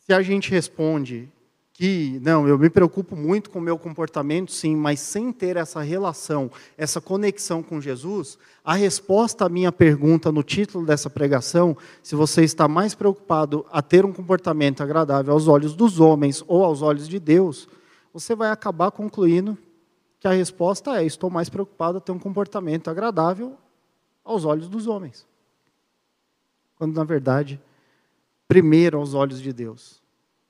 se 0.00 0.12
a 0.12 0.20
gente 0.20 0.50
responde 0.50 1.28
que, 1.72 2.18
não, 2.24 2.48
eu 2.48 2.58
me 2.58 2.68
preocupo 2.68 3.14
muito 3.14 3.50
com 3.50 3.60
o 3.60 3.62
meu 3.62 3.78
comportamento, 3.78 4.50
sim, 4.50 4.74
mas 4.74 4.98
sem 4.98 5.30
ter 5.30 5.56
essa 5.56 5.80
relação, 5.80 6.50
essa 6.76 7.00
conexão 7.00 7.62
com 7.62 7.80
Jesus, 7.80 8.36
a 8.64 8.74
resposta 8.74 9.44
à 9.44 9.48
minha 9.48 9.70
pergunta 9.70 10.32
no 10.32 10.42
título 10.42 10.84
dessa 10.84 11.08
pregação, 11.08 11.76
se 12.02 12.16
você 12.16 12.42
está 12.42 12.66
mais 12.66 12.96
preocupado 12.96 13.64
a 13.70 13.80
ter 13.80 14.04
um 14.04 14.12
comportamento 14.12 14.82
agradável 14.82 15.34
aos 15.34 15.46
olhos 15.46 15.76
dos 15.76 16.00
homens 16.00 16.42
ou 16.48 16.64
aos 16.64 16.82
olhos 16.82 17.06
de 17.06 17.20
Deus, 17.20 17.68
você 18.12 18.34
vai 18.34 18.50
acabar 18.50 18.90
concluindo 18.90 19.56
que 20.20 20.28
a 20.28 20.32
resposta 20.32 21.00
é: 21.00 21.04
estou 21.04 21.30
mais 21.30 21.48
preocupado 21.48 21.98
a 21.98 22.00
ter 22.00 22.12
um 22.12 22.18
comportamento 22.18 22.88
agradável 22.88 23.56
aos 24.24 24.44
olhos 24.44 24.68
dos 24.68 24.86
homens. 24.86 25.26
Quando, 26.76 26.94
na 26.94 27.04
verdade, 27.04 27.60
primeiro 28.46 28.98
aos 28.98 29.14
olhos 29.14 29.40
de 29.40 29.52
Deus, 29.52 30.00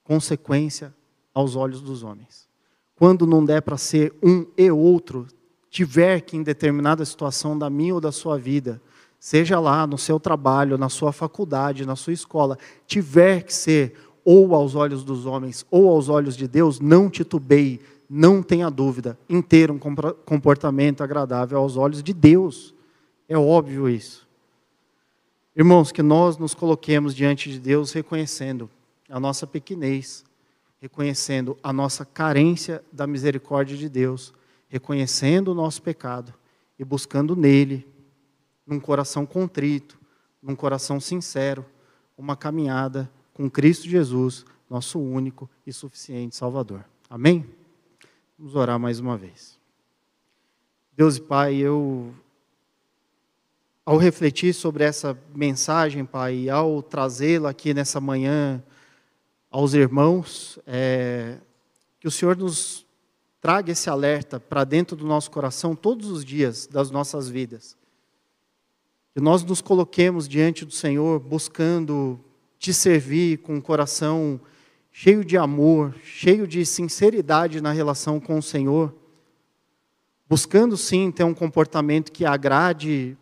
consequência 0.03 0.93
aos 1.33 1.55
olhos 1.55 1.81
dos 1.81 2.03
homens. 2.03 2.47
Quando 2.95 3.25
não 3.25 3.43
der 3.45 3.61
para 3.61 3.77
ser 3.77 4.13
um 4.21 4.45
e 4.57 4.69
outro, 4.69 5.27
tiver 5.69 6.21
que, 6.21 6.35
em 6.35 6.43
determinada 6.43 7.05
situação 7.05 7.57
da 7.57 7.69
minha 7.69 7.95
ou 7.95 8.01
da 8.01 8.11
sua 8.11 8.37
vida, 8.37 8.81
seja 9.19 9.59
lá 9.59 9.87
no 9.87 9.97
seu 9.97 10.19
trabalho, 10.19 10.77
na 10.77 10.89
sua 10.89 11.11
faculdade, 11.11 11.85
na 11.85 11.95
sua 11.95 12.13
escola, 12.13 12.57
tiver 12.85 13.43
que 13.43 13.53
ser 13.53 13.95
ou 14.25 14.53
aos 14.53 14.75
olhos 14.75 15.03
dos 15.03 15.25
homens 15.25 15.65
ou 15.71 15.89
aos 15.89 16.09
olhos 16.09 16.35
de 16.35 16.47
Deus, 16.47 16.79
não 16.79 17.09
titubeie, 17.09 17.79
não 18.09 18.41
tenha 18.41 18.69
dúvida 18.71 19.17
em 19.29 19.41
ter 19.41 19.69
um 19.69 19.77
comportamento 19.77 21.03
agradável 21.03 21.59
aos 21.59 21.77
olhos 21.77 22.01
de 22.01 22.11
Deus. 22.11 22.73
É 23.27 23.37
óbvio 23.37 23.87
isso. 23.87 24.27
Irmãos, 25.55 25.91
que 25.91 26.01
nós 26.01 26.37
nos 26.37 26.55
coloquemos 26.55 27.13
diante 27.13 27.51
de 27.51 27.59
Deus 27.59 27.91
reconhecendo 27.91 28.69
a 29.07 29.19
nossa 29.19 29.45
pequenez, 29.45 30.23
reconhecendo 30.81 31.57
a 31.61 31.71
nossa 31.71 32.03
carência 32.05 32.83
da 32.91 33.05
misericórdia 33.05 33.77
de 33.77 33.89
Deus, 33.89 34.33
reconhecendo 34.69 35.49
o 35.49 35.55
nosso 35.55 35.81
pecado 35.81 36.33
e 36.79 36.85
buscando 36.85 37.35
nele, 37.35 37.85
num 38.65 38.79
coração 38.79 39.25
contrito, 39.25 39.99
num 40.41 40.55
coração 40.55 40.99
sincero, 40.99 41.65
uma 42.17 42.35
caminhada 42.35 43.11
com 43.33 43.49
Cristo 43.49 43.87
Jesus, 43.87 44.45
nosso 44.69 44.99
único 44.99 45.49
e 45.65 45.73
suficiente 45.73 46.35
Salvador. 46.35 46.85
Amém? 47.09 47.58
Vamos 48.39 48.55
orar 48.55 48.79
mais 48.79 49.01
uma 49.01 49.17
vez. 49.17 49.59
Deus 50.95 51.17
e 51.17 51.21
Pai, 51.21 51.55
eu, 51.55 52.15
ao 53.85 53.97
refletir 53.97 54.53
sobre 54.53 54.85
essa 54.85 55.19
mensagem, 55.35 56.05
Pai, 56.05 56.47
ao 56.47 56.81
trazê-la 56.81 57.49
aqui 57.49 57.73
nessa 57.73 57.99
manhã, 57.99 58.63
aos 59.51 59.73
irmãos, 59.73 60.57
é, 60.65 61.35
que 61.99 62.07
o 62.07 62.11
Senhor 62.11 62.37
nos 62.37 62.85
traga 63.41 63.73
esse 63.73 63.89
alerta 63.89 64.39
para 64.39 64.63
dentro 64.63 64.95
do 64.95 65.05
nosso 65.05 65.29
coração 65.29 65.75
todos 65.75 66.09
os 66.09 66.23
dias 66.23 66.65
das 66.65 66.89
nossas 66.89 67.27
vidas. 67.27 67.75
Que 69.13 69.19
nós 69.19 69.43
nos 69.43 69.59
coloquemos 69.59 70.29
diante 70.29 70.63
do 70.63 70.71
Senhor 70.71 71.19
buscando 71.19 72.17
te 72.57 72.73
servir 72.73 73.39
com 73.39 73.55
um 73.55 73.61
coração 73.61 74.39
cheio 74.91 75.23
de 75.23 75.37
amor, 75.37 75.95
cheio 76.03 76.47
de 76.47 76.65
sinceridade 76.65 77.61
na 77.61 77.71
relação 77.71 78.19
com 78.19 78.37
o 78.37 78.43
Senhor, 78.43 78.93
buscando 80.27 80.77
sim 80.77 81.11
ter 81.11 81.23
um 81.23 81.33
comportamento 81.33 82.11
que 82.11 82.25
agrade 82.25 83.17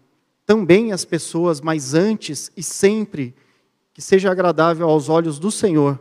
também 0.45 0.91
as 0.91 1.03
pessoas, 1.03 1.59
mas 1.61 1.93
antes 1.93 2.51
e 2.55 2.63
sempre 2.63 3.35
que 3.93 4.01
seja 4.01 4.31
agradável 4.31 4.89
aos 4.89 5.09
olhos 5.09 5.39
do 5.39 5.51
Senhor 5.51 5.99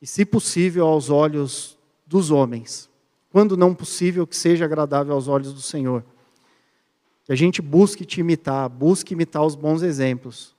e, 0.00 0.06
se 0.06 0.24
possível, 0.24 0.86
aos 0.86 1.10
olhos 1.10 1.78
dos 2.06 2.30
homens. 2.30 2.90
Quando 3.30 3.56
não 3.56 3.74
possível, 3.74 4.26
que 4.26 4.36
seja 4.36 4.64
agradável 4.64 5.14
aos 5.14 5.26
olhos 5.26 5.52
do 5.52 5.60
Senhor. 5.60 6.04
Que 7.24 7.32
a 7.32 7.34
gente 7.34 7.60
busque 7.60 8.04
te 8.04 8.20
imitar, 8.20 8.68
busque 8.68 9.14
imitar 9.14 9.44
os 9.44 9.54
bons 9.54 9.82
exemplos. 9.82 10.54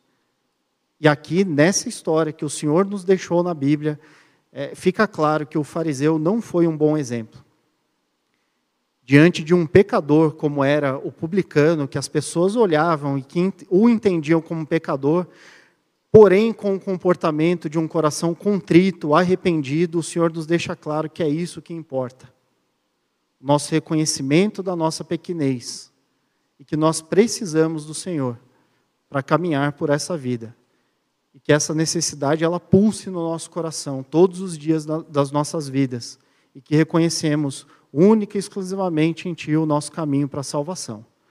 E 1.00 1.08
aqui, 1.08 1.44
nessa 1.44 1.90
história 1.90 2.32
que 2.32 2.46
o 2.46 2.50
Senhor 2.50 2.86
nos 2.86 3.04
deixou 3.04 3.44
na 3.44 3.54
Bíblia, 3.54 4.00
é, 4.52 4.74
fica 4.74 5.08
claro 5.08 5.46
que 5.46 5.58
o 5.58 5.64
fariseu 5.64 6.18
não 6.18 6.42
foi 6.42 6.68
um 6.68 6.78
bom 6.78 6.98
exemplo. 6.98 7.44
Diante 9.04 9.44
de 9.44 9.54
um 9.54 9.68
pecador 9.68 10.34
como 10.34 10.64
era 10.64 10.98
o 10.98 11.12
publicano, 11.12 11.88
que 11.88 11.98
as 11.98 12.08
pessoas 12.08 12.56
olhavam 12.56 13.18
e 13.18 13.22
que 13.22 13.54
o 13.70 13.90
entendiam 13.90 14.42
como 14.42 14.66
pecador, 14.66 15.28
Porém, 16.18 16.54
com 16.54 16.74
o 16.74 16.80
comportamento 16.80 17.70
de 17.70 17.78
um 17.78 17.90
coração 17.90 18.34
contrito, 18.34 19.14
arrependido, 19.14 20.00
o 20.00 20.04
Senhor 20.04 20.32
nos 20.32 20.46
deixa 20.46 20.74
claro 20.74 21.10
que 21.10 21.22
é 21.22 21.28
isso 21.28 21.62
que 21.62 21.74
importa. 21.74 22.34
Nosso 23.38 23.70
reconhecimento 23.72 24.64
da 24.64 24.78
nossa 24.78 25.04
pequenez 25.04 25.92
e 26.58 26.64
que 26.64 26.78
nós 26.78 27.02
precisamos 27.02 27.86
do 27.86 27.94
Senhor 27.94 28.40
para 29.10 29.22
caminhar 29.22 29.74
por 29.74 29.90
essa 29.90 30.16
vida. 30.16 30.56
E 31.36 31.40
que 31.40 31.52
essa 31.52 31.74
necessidade 31.74 32.46
ela 32.46 32.62
pulse 32.62 33.10
no 33.10 33.20
nosso 33.20 33.52
coração 33.52 34.02
todos 34.02 34.40
os 34.40 34.58
dias 34.58 34.86
das 34.86 35.32
nossas 35.32 35.68
vidas 35.68 36.18
e 36.56 36.62
que 36.62 36.78
reconhecemos 36.78 37.68
única 37.92 38.38
e 38.38 38.40
exclusivamente 38.40 39.28
em 39.28 39.34
Ti 39.34 39.58
o 39.58 39.66
nosso 39.66 39.92
caminho 39.92 40.30
para 40.30 40.40
a 40.40 40.44
salvação. 40.44 41.06